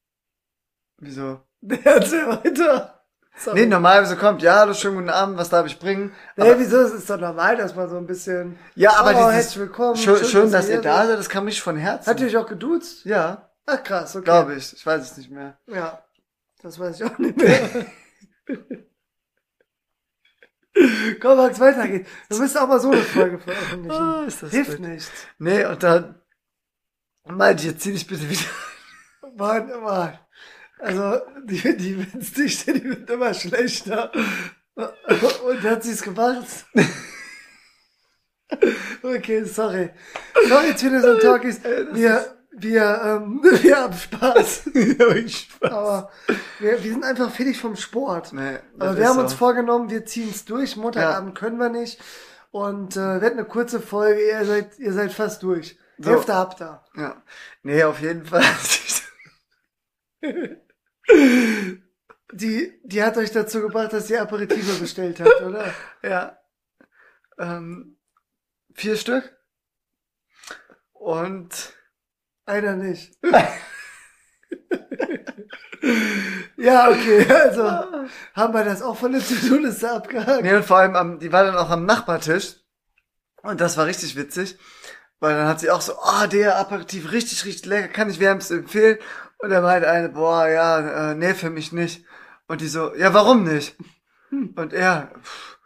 Wieso? 0.98 1.40
Erzähl 1.84 2.28
weiter. 2.28 2.93
Sorry. 3.36 3.60
Nee, 3.60 3.66
normalerweise 3.66 4.16
kommt, 4.16 4.42
ja, 4.42 4.60
hallo, 4.60 4.74
schönen 4.74 4.96
guten 4.96 5.10
Abend, 5.10 5.36
was 5.36 5.50
darf 5.50 5.66
ich 5.66 5.78
bringen? 5.80 6.12
Nee, 6.36 6.54
wieso? 6.56 6.78
Es 6.78 6.92
ist 6.92 7.10
doch 7.10 7.18
normal, 7.18 7.56
dass 7.56 7.74
man 7.74 7.88
so 7.90 7.96
ein 7.96 8.06
bisschen. 8.06 8.56
Ja, 8.76 8.92
aber 8.96 9.10
oh, 9.10 9.14
dieses, 9.14 9.32
herzlich 9.32 9.58
willkommen. 9.58 9.96
schön, 9.96 10.24
schön, 10.24 10.52
dass 10.52 10.66
ihr 10.68 10.74
hier 10.74 10.82
da 10.82 11.06
seid. 11.06 11.18
das 11.18 11.28
kam 11.28 11.44
nicht 11.46 11.60
von 11.60 11.76
Herzen. 11.76 12.08
Hat 12.08 12.20
ihr 12.20 12.28
euch 12.28 12.36
auch 12.36 12.46
geduzt? 12.46 13.04
ja, 13.04 13.50
Ach 13.66 13.82
krass, 13.82 14.14
okay. 14.14 14.24
glaube 14.24 14.54
ich, 14.54 14.72
ich 14.74 14.86
weiß 14.86 15.02
es 15.02 15.16
nicht 15.16 15.30
mehr. 15.30 15.58
Ja, 15.66 16.04
das 16.62 16.78
weiß 16.78 17.00
ich 17.00 17.04
auch 17.04 17.18
nicht 17.18 17.36
mehr. 17.36 17.86
Komm, 21.20 21.36
Max, 21.38 21.60
weiter 21.60 21.88
geht's. 21.88 22.10
Wir 22.28 22.38
müssen 22.38 22.58
auch 22.58 22.68
mal 22.68 22.80
so 22.80 22.90
eine 22.90 23.02
Folge 23.02 23.38
veröffentlichen. 23.38 23.90
Ah, 24.00 24.24
ist 24.26 24.42
das 24.42 24.50
Hilft 24.50 24.78
blöd. 24.78 24.90
nichts. 24.90 25.10
Nee, 25.38 25.64
und 25.64 25.82
dann 25.82 26.20
meinte 27.24 27.62
ich, 27.62 27.70
jetzt 27.70 27.82
zieh 27.82 27.92
dich 27.92 28.06
bitte 28.06 28.28
wieder. 28.28 28.42
Mann, 29.36 29.68
Mann. 29.82 30.18
Also, 30.84 31.20
die, 31.44 31.76
die 31.76 31.98
Winddichte, 31.98 32.74
die 32.74 32.84
wird 32.84 33.08
immer 33.10 33.32
schlechter. 33.32 34.12
Und 34.74 35.62
hat 35.62 35.82
sie's 35.82 36.02
gemacht? 36.02 36.66
Okay, 39.02 39.44
sorry. 39.44 39.90
Sorry, 40.48 40.74
Twinnies 40.74 41.04
und 41.04 41.20
Talkies. 41.20 41.60
Wir, 41.92 42.36
wir, 42.52 43.00
ähm, 43.04 43.40
wir 43.62 43.76
haben 43.76 43.94
Spaß. 43.94 44.70
ja, 44.74 45.08
ich 45.14 45.38
Spaß. 45.38 45.70
Aber 45.70 46.10
wir, 46.58 46.82
wir 46.82 46.92
sind 46.92 47.04
einfach 47.04 47.30
fertig 47.30 47.58
vom 47.58 47.76
Sport. 47.76 48.32
Nee, 48.32 48.58
Aber 48.78 48.96
wir 48.96 49.08
haben 49.08 49.18
uns 49.18 49.32
so. 49.32 49.38
vorgenommen, 49.38 49.90
wir 49.90 50.04
ziehen 50.06 50.30
es 50.30 50.44
durch. 50.44 50.76
Montagabend 50.76 51.34
können 51.34 51.58
wir 51.58 51.68
nicht. 51.70 52.00
Und 52.50 52.96
äh, 52.96 53.20
wird 53.20 53.32
eine 53.32 53.44
kurze 53.44 53.80
Folge. 53.80 54.20
Ihr 54.28 54.44
seid, 54.44 54.78
ihr 54.78 54.92
seid 54.92 55.12
fast 55.12 55.42
durch. 55.42 55.78
So. 55.98 56.10
Hälfte 56.10 56.34
habt 56.34 56.60
ihr. 56.60 56.82
Ja. 56.96 57.22
Nee, 57.62 57.82
auf 57.84 58.00
jeden 58.00 58.24
Fall. 58.24 58.44
Die, 62.32 62.80
die 62.82 63.02
hat 63.02 63.16
euch 63.16 63.30
dazu 63.30 63.60
gebracht, 63.60 63.92
dass 63.92 64.10
ihr 64.10 64.20
Aperitive 64.20 64.80
bestellt 64.80 65.20
habt, 65.20 65.40
oder? 65.42 65.72
ja. 66.02 66.36
Ähm, 67.38 67.96
vier 68.74 68.96
Stück. 68.96 69.36
Und 70.92 71.74
Einer 72.46 72.74
nicht. 72.76 73.16
ja, 76.56 76.90
okay, 76.90 77.26
also 77.30 77.62
haben 78.34 78.54
wir 78.54 78.64
das 78.64 78.82
auch 78.82 78.96
von 78.96 79.12
der 79.12 79.22
To-Do-Liste 79.22 79.90
abgehakt. 79.90 80.42
Nee, 80.42 80.54
und 80.54 80.64
vor 80.64 80.78
allem, 80.78 80.96
am, 80.96 81.18
die 81.20 81.32
war 81.32 81.44
dann 81.44 81.56
auch 81.56 81.70
am 81.70 81.86
Nachbartisch. 81.86 82.56
Und 83.42 83.60
das 83.60 83.76
war 83.76 83.86
richtig 83.86 84.16
witzig. 84.16 84.58
Weil 85.20 85.36
dann 85.36 85.46
hat 85.48 85.60
sie 85.60 85.70
auch 85.70 85.80
so, 85.80 85.94
oh, 85.96 86.26
der 86.26 86.58
Aperitif, 86.58 87.12
richtig, 87.12 87.44
richtig 87.44 87.66
lecker, 87.66 87.88
kann 87.88 88.10
ich 88.10 88.20
wärmst 88.20 88.50
empfehlen. 88.50 88.98
Und 89.44 89.50
er 89.50 89.60
meinte 89.60 89.90
eine, 89.90 90.08
boah, 90.08 90.48
ja, 90.48 91.10
äh, 91.10 91.14
nee, 91.14 91.34
für 91.34 91.50
mich 91.50 91.70
nicht. 91.70 92.02
Und 92.48 92.62
die 92.62 92.66
so, 92.66 92.94
ja, 92.94 93.12
warum 93.12 93.44
nicht? 93.44 93.76
Und 94.30 94.72
er, 94.72 95.12
pff, 95.22 95.58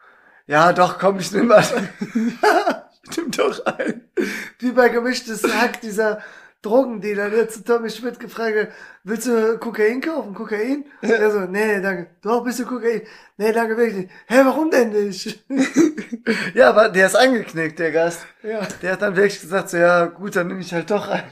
ja, 0.47 0.73
doch, 0.73 0.99
komm, 0.99 1.20
ich 1.20 1.30
nehm 1.30 1.49
was. 1.49 1.73
Nimm 3.16 3.30
doch 3.30 3.64
ein. 3.66 4.11
Wie 4.58 4.73
bei 4.73 4.88
gemischtes 4.88 5.44
Hack, 5.44 5.80
dieser 5.80 6.20
Drogendealer, 6.62 7.30
der 7.30 7.49
zu 7.49 7.62
Tommy 7.62 7.88
Schmidt 7.88 8.18
gefragt 8.18 8.56
hat, 8.58 8.68
willst 9.04 9.28
du 9.28 9.58
Kokain 9.58 10.00
kaufen? 10.00 10.35
Kokain? 10.35 10.85
Er 11.00 11.30
so, 11.30 11.42
nee, 11.42 11.80
danke. 11.80 12.08
Doch, 12.20 12.42
bist 12.42 12.58
du 12.58 12.66
Kokain? 12.66 13.02
Nee, 13.37 13.52
danke 13.52 13.76
wirklich 13.76 13.94
nicht. 13.97 14.11
Hä, 14.26 14.40
warum 14.44 14.73
denn 14.73 14.90
nicht? 14.90 15.44
Ja, 16.54 16.70
aber 16.70 16.88
der 16.88 17.06
ist 17.06 17.14
eingeknickt, 17.16 17.78
der 17.78 17.92
Gast. 17.92 18.26
ja, 18.42 18.61
Der 18.82 18.92
hat 18.94 19.02
dann 19.02 19.14
wirklich 19.14 19.40
gesagt, 19.40 19.70
so, 19.70 19.76
ja, 19.76 20.06
gut, 20.06 20.35
dann 20.35 20.49
nehme 20.49 20.61
ich 20.61 20.75
halt 20.75 20.90
doch 20.90 21.06
ein. 21.08 21.30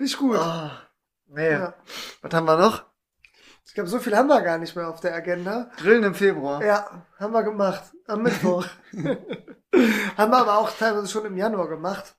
ich 0.00 0.16
gut. 0.18 0.36
Oh, 0.38 0.70
nee. 1.34 1.52
Ja. 1.52 1.74
Was 2.22 2.32
haben 2.32 2.46
wir 2.46 2.56
noch? 2.56 2.84
Ich 3.66 3.74
glaube, 3.74 3.88
so 3.88 3.98
viel 3.98 4.16
haben 4.16 4.28
wir 4.28 4.40
gar 4.42 4.58
nicht 4.58 4.76
mehr 4.76 4.88
auf 4.88 5.00
der 5.00 5.14
Agenda. 5.14 5.70
Grillen 5.76 6.04
im 6.04 6.14
Februar. 6.14 6.62
Ja, 6.62 7.06
haben 7.18 7.32
wir 7.32 7.42
gemacht. 7.42 7.92
Am 8.06 8.22
Mittwoch. 8.22 8.66
haben 8.92 10.30
wir 10.30 10.38
aber 10.38 10.58
auch 10.58 10.70
teilweise 10.70 11.08
schon 11.08 11.24
im 11.24 11.36
Januar 11.36 11.68
gemacht. 11.68 12.14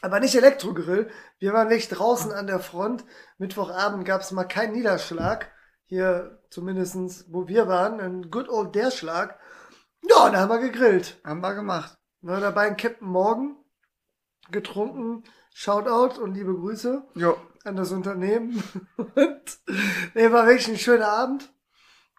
Aber 0.00 0.20
nicht 0.20 0.34
Elektrogrill. 0.34 1.10
Wir 1.38 1.52
waren 1.52 1.68
nicht 1.68 1.88
draußen 1.88 2.32
an 2.32 2.46
der 2.46 2.60
Front. 2.60 3.04
Mittwochabend 3.38 4.04
gab 4.04 4.20
es 4.20 4.30
mal 4.30 4.44
keinen 4.44 4.72
Niederschlag. 4.72 5.50
Hier 5.86 6.40
zumindestens, 6.50 7.26
wo 7.28 7.48
wir 7.48 7.66
waren, 7.66 8.00
ein 8.00 8.30
good 8.30 8.48
old 8.48 8.74
der 8.74 8.90
Schlag. 8.90 9.38
Ja, 10.08 10.30
da 10.30 10.40
haben 10.40 10.50
wir 10.50 10.58
gegrillt. 10.58 11.20
Haben 11.24 11.40
wir 11.40 11.54
gemacht. 11.54 11.98
War 12.20 12.40
dabei 12.40 12.68
ein 12.68 12.76
Captain 12.76 13.08
Morgan 13.08 13.56
getrunken. 14.50 15.24
Shoutout 15.52 16.20
und 16.20 16.34
liebe 16.34 16.54
Grüße 16.54 17.02
Jo. 17.14 17.36
An 17.64 17.76
das 17.76 17.92
Unternehmen. 17.92 18.62
Und 18.96 19.58
nee, 20.14 20.30
war 20.30 20.46
wirklich 20.46 20.68
ein 20.68 20.78
schöner 20.78 21.08
Abend. 21.08 21.52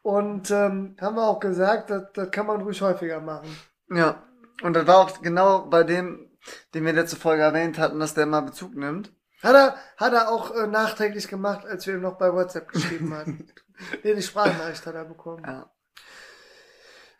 Und 0.01 0.49
ähm, 0.51 0.95
haben 0.99 1.15
wir 1.15 1.27
auch 1.27 1.39
gesagt, 1.39 1.89
das, 1.89 2.03
das 2.13 2.31
kann 2.31 2.47
man 2.47 2.61
ruhig 2.61 2.81
häufiger 2.81 3.21
machen. 3.21 3.55
Ja. 3.89 4.23
Und 4.61 4.73
das 4.73 4.87
war 4.87 4.97
auch 4.97 5.21
genau 5.21 5.65
bei 5.67 5.83
dem, 5.83 6.29
den 6.73 6.85
wir 6.85 6.93
letzte 6.93 7.15
Folge 7.15 7.43
erwähnt 7.43 7.77
hatten, 7.77 7.99
dass 7.99 8.13
der 8.13 8.25
mal 8.25 8.41
Bezug 8.41 8.75
nimmt. 8.75 9.11
Hat 9.41 9.55
er, 9.55 9.75
hat 9.97 10.13
er 10.13 10.29
auch 10.29 10.53
äh, 10.53 10.67
nachträglich 10.67 11.27
gemacht, 11.27 11.65
als 11.65 11.87
wir 11.87 11.95
ihm 11.95 12.01
noch 12.01 12.17
bei 12.17 12.33
WhatsApp 12.33 12.69
geschrieben 12.69 13.13
hatten. 13.13 13.47
nee, 14.03 14.13
die 14.13 14.21
Sprachnachricht 14.21 14.85
hat 14.85 14.95
er 14.95 15.05
bekommen. 15.05 15.43
Ja. 15.45 15.71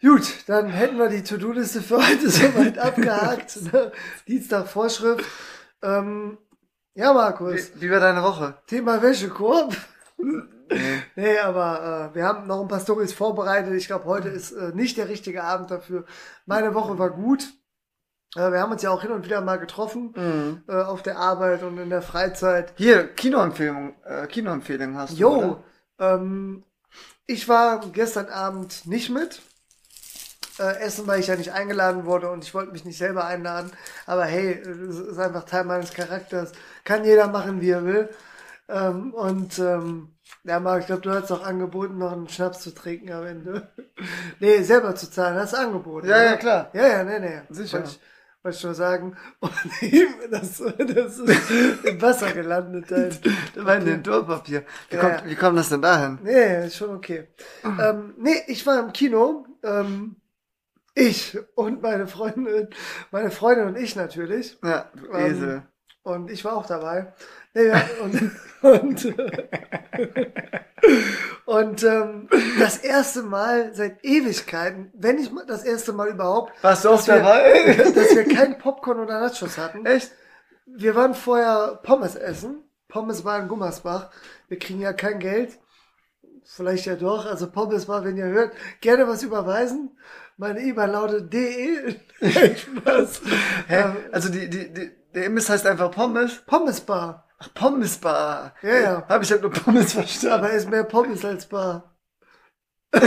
Gut, 0.01 0.47
dann 0.47 0.69
hätten 0.69 0.97
wir 0.97 1.09
die 1.09 1.23
To-Do-Liste 1.23 1.81
für 1.81 1.97
heute 1.97 2.29
soweit 2.29 2.77
abgehakt. 2.77 3.61
ne? 3.71 3.91
Dienstag 4.27 4.67
Vorschrift. 4.67 5.25
Ähm, 5.81 6.37
ja, 6.99 7.13
Markus, 7.13 7.71
Wie, 7.75 7.81
wie 7.81 7.91
war 7.91 7.99
deine 7.99 8.21
Woche? 8.23 8.55
Thema 8.67 9.01
Wäschekorb. 9.01 9.75
Nee. 10.17 10.43
Nee, 11.15 11.39
aber 11.39 12.11
äh, 12.11 12.15
wir 12.15 12.25
haben 12.25 12.45
noch 12.45 12.61
ein 12.61 12.67
paar 12.67 12.79
Stories 12.79 13.11
vorbereitet. 13.11 13.73
Ich 13.73 13.87
glaube, 13.87 14.05
heute 14.05 14.29
ist 14.29 14.51
äh, 14.51 14.71
nicht 14.75 14.97
der 14.97 15.09
richtige 15.09 15.43
Abend 15.43 15.71
dafür. 15.71 16.05
Meine 16.45 16.75
Woche 16.75 16.99
war 16.99 17.09
gut. 17.09 17.41
Äh, 18.35 18.51
wir 18.51 18.59
haben 18.61 18.71
uns 18.71 18.83
ja 18.83 18.91
auch 18.91 19.01
hin 19.01 19.09
und 19.09 19.25
wieder 19.25 19.41
mal 19.41 19.57
getroffen 19.57 20.13
Mhm. 20.15 20.61
äh, 20.67 20.75
auf 20.83 21.01
der 21.01 21.17
Arbeit 21.17 21.63
und 21.63 21.79
in 21.79 21.89
der 21.89 22.03
Freizeit. 22.03 22.73
Hier, 22.75 23.07
Kinoempfehlung, 23.07 23.95
äh, 24.05 24.27
Kinoempfehlung 24.27 24.95
hast 24.95 25.13
du, 25.13 25.17
Jo, 25.17 25.63
ähm, 25.97 26.63
ich 27.25 27.49
war 27.49 27.79
gestern 27.91 28.27
Abend 28.27 28.85
nicht 28.85 29.09
mit. 29.09 29.41
Äh, 30.59 30.79
essen, 30.81 31.07
weil 31.07 31.19
ich 31.19 31.27
ja 31.27 31.35
nicht 31.35 31.53
eingeladen 31.53 32.05
wurde 32.05 32.29
und 32.31 32.43
ich 32.43 32.53
wollte 32.53 32.71
mich 32.71 32.85
nicht 32.85 32.97
selber 32.97 33.25
einladen. 33.25 33.71
Aber 34.05 34.25
hey, 34.25 34.61
das 34.63 34.97
ist 34.99 35.19
einfach 35.19 35.43
Teil 35.45 35.63
meines 35.65 35.93
Charakters. 35.93 36.51
Kann 36.83 37.05
jeder 37.05 37.27
machen, 37.27 37.61
wie 37.61 37.69
er 37.71 37.85
will. 37.85 38.09
Ähm, 38.67 39.13
und 39.13 39.57
ähm, 39.59 40.15
ja, 40.43 40.59
Marc, 40.59 40.81
ich 40.81 40.85
glaube, 40.87 41.01
du 41.01 41.11
hast 41.11 41.31
auch 41.31 41.43
angeboten, 41.43 41.97
noch 41.97 42.11
einen 42.11 42.29
Schnaps 42.29 42.59
zu 42.61 42.71
trinken 42.73 43.11
am 43.11 43.25
Ende. 43.25 43.69
nee, 44.39 44.61
selber 44.63 44.95
zu 44.95 45.09
zahlen, 45.09 45.37
hast 45.37 45.53
du 45.53 45.57
angeboten. 45.57 46.07
Ja, 46.07 46.15
oder? 46.17 46.25
ja, 46.25 46.37
klar. 46.37 46.69
Ja, 46.73 46.87
ja, 46.87 47.03
nee, 47.03 47.19
nee. 47.19 47.41
Sicher. 47.49 47.79
Wollte 47.79 47.89
ich, 47.89 47.99
wollte 48.43 48.57
ich 48.57 48.63
nur 48.63 48.73
sagen. 48.75 49.17
Und 49.39 49.51
das, 50.31 50.57
das 50.57 51.19
ist 51.19 51.85
im 51.85 52.01
Wasser 52.01 52.31
gelandet. 52.33 52.89
War 53.55 53.75
in 53.77 53.85
dem 53.85 54.03
Dorpapier. 54.03 54.65
Wie, 54.89 54.95
Ja, 54.95 55.01
kommt, 55.01 55.21
ja. 55.21 55.25
wie 55.25 55.35
kommt 55.35 55.57
das 55.57 55.69
denn 55.69 55.81
dahin? 55.81 56.19
Nee, 56.21 56.65
ist 56.67 56.77
schon 56.77 56.91
okay. 56.95 57.27
ähm, 57.77 58.13
nee, 58.17 58.43
ich 58.47 58.65
war 58.65 58.79
im 58.79 58.93
Kino. 58.93 59.45
Ähm, 59.63 60.15
ich 60.99 61.37
und 61.55 61.81
meine 61.81 62.07
Freundin, 62.07 62.67
meine 63.11 63.31
Freundin 63.31 63.67
und 63.67 63.77
ich 63.77 63.95
natürlich. 63.95 64.57
Ja, 64.63 64.89
du 64.95 65.11
Ähm, 65.13 65.25
Esel. 65.31 65.63
Und 66.03 66.31
ich 66.31 66.43
war 66.45 66.55
auch 66.57 66.65
dabei. 66.65 67.13
Nee, 67.53 67.67
ja, 67.67 67.81
und 68.03 68.31
und, 68.61 69.15
und 71.45 71.83
ähm, 71.83 72.29
das 72.59 72.77
erste 72.77 73.23
Mal 73.23 73.73
seit 73.73 74.03
Ewigkeiten, 74.03 74.91
wenn 74.93 75.17
mal 75.33 75.45
das 75.45 75.63
erste 75.63 75.93
Mal 75.93 76.09
überhaupt, 76.09 76.51
Warst 76.63 76.85
du 76.85 76.89
auch 76.89 76.97
dass 76.97 77.07
wir- 77.07 77.15
dabei? 77.15 77.73
dass 77.95 78.15
wir 78.15 78.25
kein 78.25 78.57
Popcorn 78.57 78.99
oder 78.99 79.19
Nachos 79.19 79.57
hatten. 79.57 79.85
Echt? 79.85 80.11
Wir 80.65 80.95
waren 80.95 81.15
vorher 81.15 81.79
Pommes 81.83 82.15
essen. 82.15 82.63
Pommes 82.87 83.23
war 83.25 83.39
in 83.39 83.47
Gummersbach. 83.47 84.09
Wir 84.47 84.57
kriegen 84.59 84.81
ja 84.81 84.93
kein 84.93 85.19
Geld. 85.19 85.59
Vielleicht 86.43 86.85
ja 86.85 86.95
doch. 86.95 87.25
Also 87.25 87.49
Pommes 87.51 87.87
war, 87.87 88.03
wenn 88.03 88.17
ihr 88.17 88.25
hört, 88.25 88.53
gerne 88.81 89.07
was 89.07 89.21
überweisen. 89.23 89.97
Meine 90.39 90.61
E-Mail 90.61 90.89
lautet 90.91 91.33
de. 91.33 91.95
Spaß. 92.21 93.21
Hä? 93.67 93.81
Ähm, 93.81 93.97
Also 94.13 94.29
die, 94.29 94.49
die, 94.49 94.73
die, 94.73 94.89
der 95.13 95.25
Imbiss 95.25 95.49
heißt 95.49 95.67
einfach 95.67 95.91
Pommes? 95.91 96.41
Pommesbar. 96.47 97.27
Ach, 97.39 97.53
Pommesbar. 97.53 98.55
Ja, 98.61 98.79
ja. 98.79 99.05
Hab 99.09 99.21
ich 99.21 99.31
hab 99.33 99.41
nur 99.41 99.51
Pommes 99.51 99.91
verstanden. 99.93 100.33
Aber 100.35 100.49
er 100.49 100.55
ist 100.57 100.69
mehr 100.69 100.85
Pommes 100.85 101.25
als 101.25 101.45
Bar. 101.45 101.93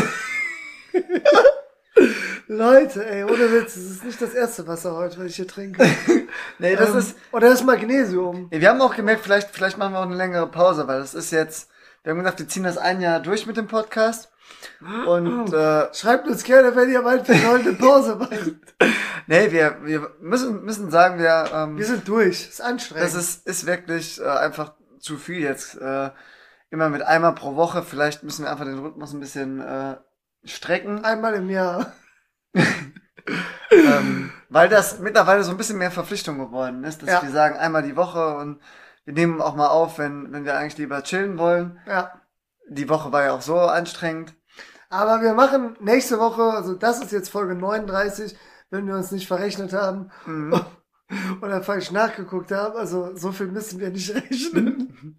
Leute, 2.48 3.06
ey, 3.06 3.24
ohne 3.24 3.50
Witz, 3.52 3.74
das 3.74 3.82
ist 3.84 4.04
nicht 4.04 4.20
das 4.20 4.34
erste 4.34 4.66
Wasser 4.66 4.94
heute, 4.94 5.18
was 5.18 5.26
ich 5.26 5.36
hier 5.36 5.48
trinke. 5.48 5.82
nee, 6.58 6.76
das 6.76 6.90
Ähm, 6.90 6.98
ist, 6.98 7.16
Oder 7.32 7.48
das 7.48 7.62
Magnesium. 7.64 8.48
Nee, 8.50 8.60
wir 8.60 8.68
haben 8.68 8.82
auch 8.82 8.94
gemerkt, 8.94 9.22
vielleicht, 9.22 9.50
vielleicht 9.50 9.78
machen 9.78 9.94
wir 9.94 10.00
auch 10.00 10.04
eine 10.06 10.16
längere 10.16 10.46
Pause, 10.50 10.86
weil 10.86 11.00
das 11.00 11.14
ist 11.14 11.30
jetzt, 11.30 11.70
wir 12.02 12.10
haben 12.10 12.18
gesagt, 12.18 12.40
wir 12.40 12.48
ziehen 12.48 12.64
das 12.64 12.76
ein 12.76 13.00
Jahr 13.00 13.20
durch 13.20 13.46
mit 13.46 13.56
dem 13.56 13.68
Podcast. 13.68 14.30
Und 15.06 15.52
äh, 15.52 15.94
Schreibt 15.94 16.26
uns 16.28 16.42
gerne, 16.44 16.74
wenn 16.74 16.90
ihr 16.90 17.04
wir 17.04 17.24
sollen 17.24 17.66
eine 17.66 17.72
Pause 17.74 18.16
machen. 18.16 18.60
nee, 19.26 19.50
wir, 19.50 19.78
wir 19.84 20.10
müssen, 20.20 20.64
müssen 20.64 20.90
sagen, 20.90 21.18
wir, 21.18 21.50
ähm, 21.52 21.78
Wir 21.78 21.86
sind 21.86 22.06
durch. 22.08 22.48
Ist 22.48 22.60
anstrengend. 22.60 23.04
das 23.04 23.14
ist, 23.14 23.46
ist 23.46 23.66
wirklich 23.66 24.20
äh, 24.20 24.24
einfach 24.24 24.74
zu 24.98 25.16
viel 25.16 25.38
jetzt. 25.40 25.76
Äh, 25.80 26.10
immer 26.70 26.88
mit 26.88 27.02
einmal 27.02 27.34
pro 27.34 27.54
Woche, 27.54 27.82
vielleicht 27.82 28.22
müssen 28.22 28.44
wir 28.44 28.50
einfach 28.50 28.64
den 28.64 28.78
Rhythmus 28.78 29.12
ein 29.12 29.20
bisschen 29.20 29.60
äh, 29.60 29.96
strecken, 30.44 31.04
einmal 31.04 31.34
im 31.34 31.50
Jahr. 31.50 31.92
ähm, 33.70 34.32
weil 34.48 34.68
das 34.68 34.98
mittlerweile 34.98 35.44
so 35.44 35.50
ein 35.50 35.56
bisschen 35.58 35.78
mehr 35.78 35.90
Verpflichtung 35.90 36.38
geworden 36.38 36.82
ist, 36.84 37.02
dass 37.02 37.10
Ja. 37.10 37.22
wir 37.22 37.30
sagen, 37.30 37.56
einmal 37.56 37.82
die 37.82 37.96
Woche 37.96 38.36
und 38.36 38.60
wir 39.04 39.14
nehmen 39.14 39.40
auch 39.40 39.54
mal 39.54 39.68
auf, 39.68 39.98
wenn, 39.98 40.32
wenn 40.32 40.44
wir 40.44 40.56
eigentlich 40.56 40.78
lieber 40.78 41.02
chillen 41.02 41.36
wollen. 41.38 41.78
Ja. 41.86 42.12
Die 42.74 42.88
Woche 42.88 43.12
war 43.12 43.22
ja 43.24 43.32
auch 43.32 43.42
so 43.42 43.58
anstrengend. 43.58 44.34
Aber 44.88 45.22
wir 45.22 45.34
machen 45.34 45.76
nächste 45.80 46.18
Woche, 46.18 46.42
also 46.42 46.74
das 46.74 47.00
ist 47.02 47.12
jetzt 47.12 47.30
Folge 47.30 47.54
39, 47.54 48.36
wenn 48.70 48.86
wir 48.86 48.94
uns 48.94 49.10
nicht 49.10 49.26
verrechnet 49.26 49.72
haben 49.72 50.10
Mhm. 50.26 50.60
oder 51.42 51.62
falsch 51.62 51.90
nachgeguckt 51.90 52.50
haben. 52.52 52.76
Also 52.76 53.14
so 53.16 53.32
viel 53.32 53.48
müssen 53.48 53.80
wir 53.80 53.90
nicht 53.90 54.14
rechnen. 54.14 55.18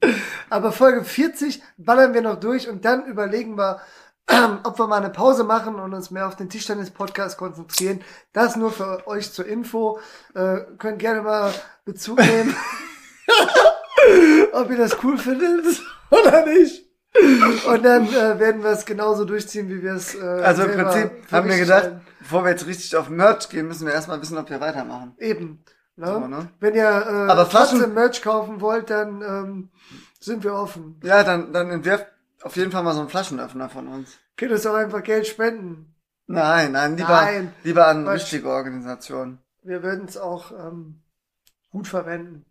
Aber 0.49 0.71
Folge 0.71 1.03
40 1.03 1.61
ballern 1.77 2.13
wir 2.13 2.21
noch 2.21 2.39
durch 2.39 2.69
und 2.69 2.85
dann 2.85 3.05
überlegen 3.05 3.57
wir, 3.57 3.81
ob 4.63 4.79
wir 4.79 4.87
mal 4.87 4.97
eine 4.97 5.09
Pause 5.09 5.43
machen 5.43 5.75
und 5.75 5.93
uns 5.93 6.11
mehr 6.11 6.27
auf 6.27 6.35
den 6.35 6.49
Tischtennis-Podcast 6.49 7.37
konzentrieren. 7.37 8.01
Das 8.31 8.55
nur 8.55 8.71
für 8.71 9.05
euch 9.07 9.31
zur 9.31 9.45
Info. 9.45 9.99
Äh, 10.33 10.61
könnt 10.77 10.99
gerne 10.99 11.21
mal 11.21 11.53
Bezug 11.85 12.19
nehmen, 12.19 12.55
ob 14.53 14.69
ihr 14.69 14.77
das 14.77 15.03
cool 15.03 15.17
findet 15.17 15.81
oder 16.09 16.45
nicht. 16.45 16.82
Und 17.67 17.83
dann 17.85 18.07
äh, 18.07 18.39
werden 18.39 18.63
wir 18.63 18.71
es 18.71 18.85
genauso 18.85 19.23
durchziehen, 19.25 19.69
wie 19.69 19.81
wir 19.83 19.93
es. 19.93 20.15
Äh, 20.15 20.21
Also 20.21 20.63
im 20.63 20.71
Prinzip 20.71 21.11
haben 21.31 21.47
wir 21.47 21.57
gedacht, 21.57 21.83
halten. 21.83 22.01
bevor 22.19 22.43
wir 22.43 22.51
jetzt 22.51 22.65
richtig 22.65 22.95
auf 22.95 23.09
Merch 23.09 23.49
gehen, 23.49 23.67
müssen 23.67 23.85
wir 23.85 23.93
erstmal 23.93 24.19
wissen, 24.21 24.37
ob 24.37 24.49
wir 24.49 24.59
weitermachen. 24.59 25.13
Eben. 25.19 25.63
Ne? 25.95 26.07
So, 26.07 26.19
ne? 26.27 26.49
Wenn 26.59 26.73
ihr 26.73 26.83
äh, 26.85 27.31
Aber 27.31 27.45
Flaschen- 27.45 27.77
trotzdem 27.77 27.93
Merch 27.93 28.21
kaufen 28.23 28.61
wollt, 28.61 28.89
dann 28.89 29.21
ähm, 29.21 29.69
sind 30.19 30.43
wir 30.43 30.55
offen. 30.55 30.99
Ja, 31.03 31.23
dann, 31.23 31.53
dann 31.53 31.69
entwirft 31.69 32.07
auf 32.41 32.55
jeden 32.55 32.71
Fall 32.71 32.81
mal 32.83 32.93
so 32.93 33.01
einen 33.01 33.09
Flaschenöffner 33.09 33.69
von 33.69 33.87
uns. 33.87 34.17
Könnt 34.35 34.51
uns 34.51 34.65
auch 34.65 34.73
einfach 34.73 35.03
Geld 35.03 35.27
spenden. 35.27 35.93
Nein, 36.25 36.71
nein, 36.71 36.97
lieber, 36.97 37.09
Nein. 37.09 37.53
lieber 37.63 37.87
an 37.87 38.05
Quatsch. 38.05 38.21
richtige 38.23 38.49
Organisationen. 38.49 39.37
Wir 39.61 39.83
würden 39.83 40.05
es 40.07 40.17
auch 40.17 40.51
ähm, 40.51 41.01
gut 41.69 41.87
verwenden. 41.87 42.45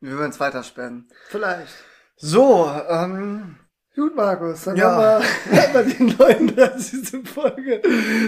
Wir 0.00 0.12
würden 0.12 0.30
es 0.30 0.40
weiterspenden. 0.40 1.08
Vielleicht. 1.28 1.72
So, 2.16 2.68
ähm, 2.88 3.56
Gut, 3.98 4.14
Markus, 4.14 4.62
dann 4.62 4.76
Ja. 4.76 4.92
haben, 4.92 5.24
wir, 5.50 5.62
haben 5.62 5.74
wir 5.74 5.82
die 5.82 6.04
39. 6.04 7.28
Folge 7.28 7.74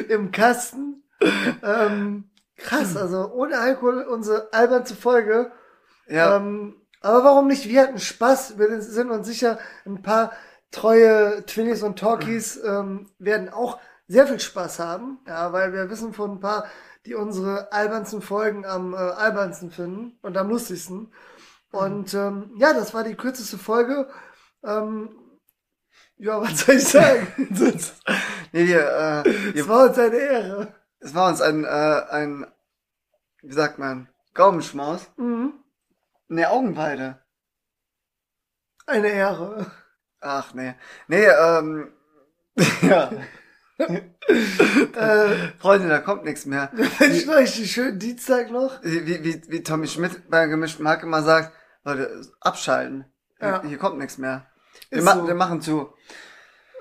im 0.09 0.33
Kasten. 0.33 1.05
Ähm, 1.63 2.25
krass, 2.57 2.97
also 2.97 3.31
ohne 3.33 3.57
Alkohol 3.57 4.03
unsere 4.03 4.53
albernste 4.53 4.97
Folge. 4.97 5.53
ja, 6.09 6.37
Ähm, 6.37 6.75
aber 7.01 7.23
warum 7.23 7.47
nicht? 7.47 7.69
Wir 7.69 7.83
hatten 7.83 8.01
Spaß. 8.01 8.59
Wir 8.59 8.83
sind 8.83 9.13
uns 9.13 9.29
sicher, 9.29 9.61
ein 9.87 10.03
paar 10.03 10.33
treue 10.73 11.47
Twinnies 11.47 11.85
und 11.85 12.01
Talkies 12.01 12.61
ähm, 12.65 13.09
werden 13.21 13.49
auch 13.49 13.79
sehr 14.09 14.27
viel 14.27 14.41
Spaß 14.41 14.81
haben. 14.81 15.21
Ja, 15.29 15.53
weil 15.53 15.73
wir 15.73 15.89
wissen 15.89 16.13
von 16.13 16.33
ein 16.33 16.41
paar, 16.41 16.65
die 17.07 17.15
unsere 17.15 17.71
albernsten 17.73 18.23
Folgen 18.23 18.67
am 18.67 18.93
äh, 18.93 18.97
albernsten 18.97 19.71
finden 19.71 20.19
und 20.23 20.37
am 20.37 20.49
lustigsten. 20.51 21.13
Und 21.71 22.13
ähm, 22.15 22.51
ja, 22.57 22.75
das 22.75 22.93
war 22.93 23.05
die 23.05 23.15
kürzeste 23.15 23.57
Folge. 23.57 24.09
Ähm, 24.65 25.11
ja, 26.21 26.41
was 26.41 26.61
soll 26.61 26.75
ich 26.77 26.87
sagen? 26.87 27.27
nee, 28.53 28.67
wir, 28.67 29.25
äh, 29.25 29.29
Es 29.29 29.55
wir, 29.55 29.69
war 29.69 29.89
uns 29.89 29.99
eine 29.99 30.17
Ehre. 30.17 30.75
es 31.01 31.15
war 31.15 31.29
uns 31.29 31.41
ein, 31.41 31.65
äh, 31.65 31.69
ein, 32.11 32.47
wie 33.43 33.53
sagt 33.53 33.79
man, 33.79 34.09
Gaumenschmaus. 34.35 35.11
Mhm. 35.17 35.55
Ne, 36.29 36.49
Augenweide. 36.51 37.19
Eine 38.87 39.09
Ehre. 39.09 39.71
Ach, 40.21 40.53
nee. 40.53 40.75
Nee, 41.09 41.25
ähm, 41.25 41.93
ja. 42.83 43.11
äh, 43.79 45.49
Freunde, 45.59 45.89
da 45.89 46.01
kommt 46.01 46.25
nichts 46.25 46.45
mehr. 46.45 46.71
wünschen 46.73 47.31
euch 47.31 47.57
einen 47.57 47.67
schönen 47.67 47.99
Dienstag 47.99 48.51
noch. 48.51 48.83
Wie, 48.83 49.07
wie, 49.07 49.43
wie, 49.49 49.63
Tommy 49.63 49.89
Schmidt 49.89 50.29
bei 50.29 50.47
gemischten 50.47 50.87
Hack 50.87 51.03
immer 51.03 51.23
sagt, 51.23 51.53
Leute, 51.83 52.21
abschalten. 52.41 53.07
Ja. 53.41 53.63
Hier, 53.63 53.71
hier 53.71 53.79
kommt 53.79 53.97
nichts 53.97 54.19
mehr. 54.19 54.50
Wir, 54.91 55.03
ma 55.03 55.15
so. 55.17 55.27
wir 55.27 55.35
machen 55.35 55.61
zu. 55.61 55.93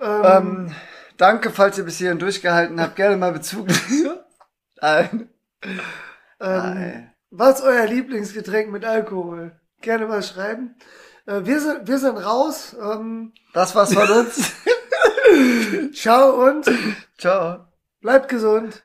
Ähm, 0.01 0.21
Ähm, 0.23 0.75
danke, 1.17 1.51
falls 1.51 1.77
ihr 1.77 1.83
bis 1.83 1.97
hierhin 1.97 2.19
durchgehalten 2.19 2.79
habt. 2.81 2.95
Gerne 2.95 3.17
mal 3.17 3.31
Bezug. 3.33 3.67
Nein. 4.81 5.29
ähm, 5.63 5.79
Nein. 6.39 7.13
Was 7.31 7.59
ist 7.59 7.65
euer 7.65 7.85
Lieblingsgetränk 7.85 8.71
mit 8.71 8.85
Alkohol? 8.85 9.59
Gerne 9.81 10.07
mal 10.07 10.23
schreiben. 10.23 10.75
Äh, 11.25 11.41
wir, 11.45 11.59
sind, 11.61 11.87
wir 11.87 11.99
sind 11.99 12.17
raus. 12.17 12.75
Ähm, 12.81 13.33
Das 13.53 13.75
war's 13.75 13.93
von 13.93 14.09
uns. 14.09 14.51
ciao 15.93 16.47
und 16.47 16.65
Ciao. 17.17 17.67
bleibt 18.01 18.29
gesund. 18.29 18.75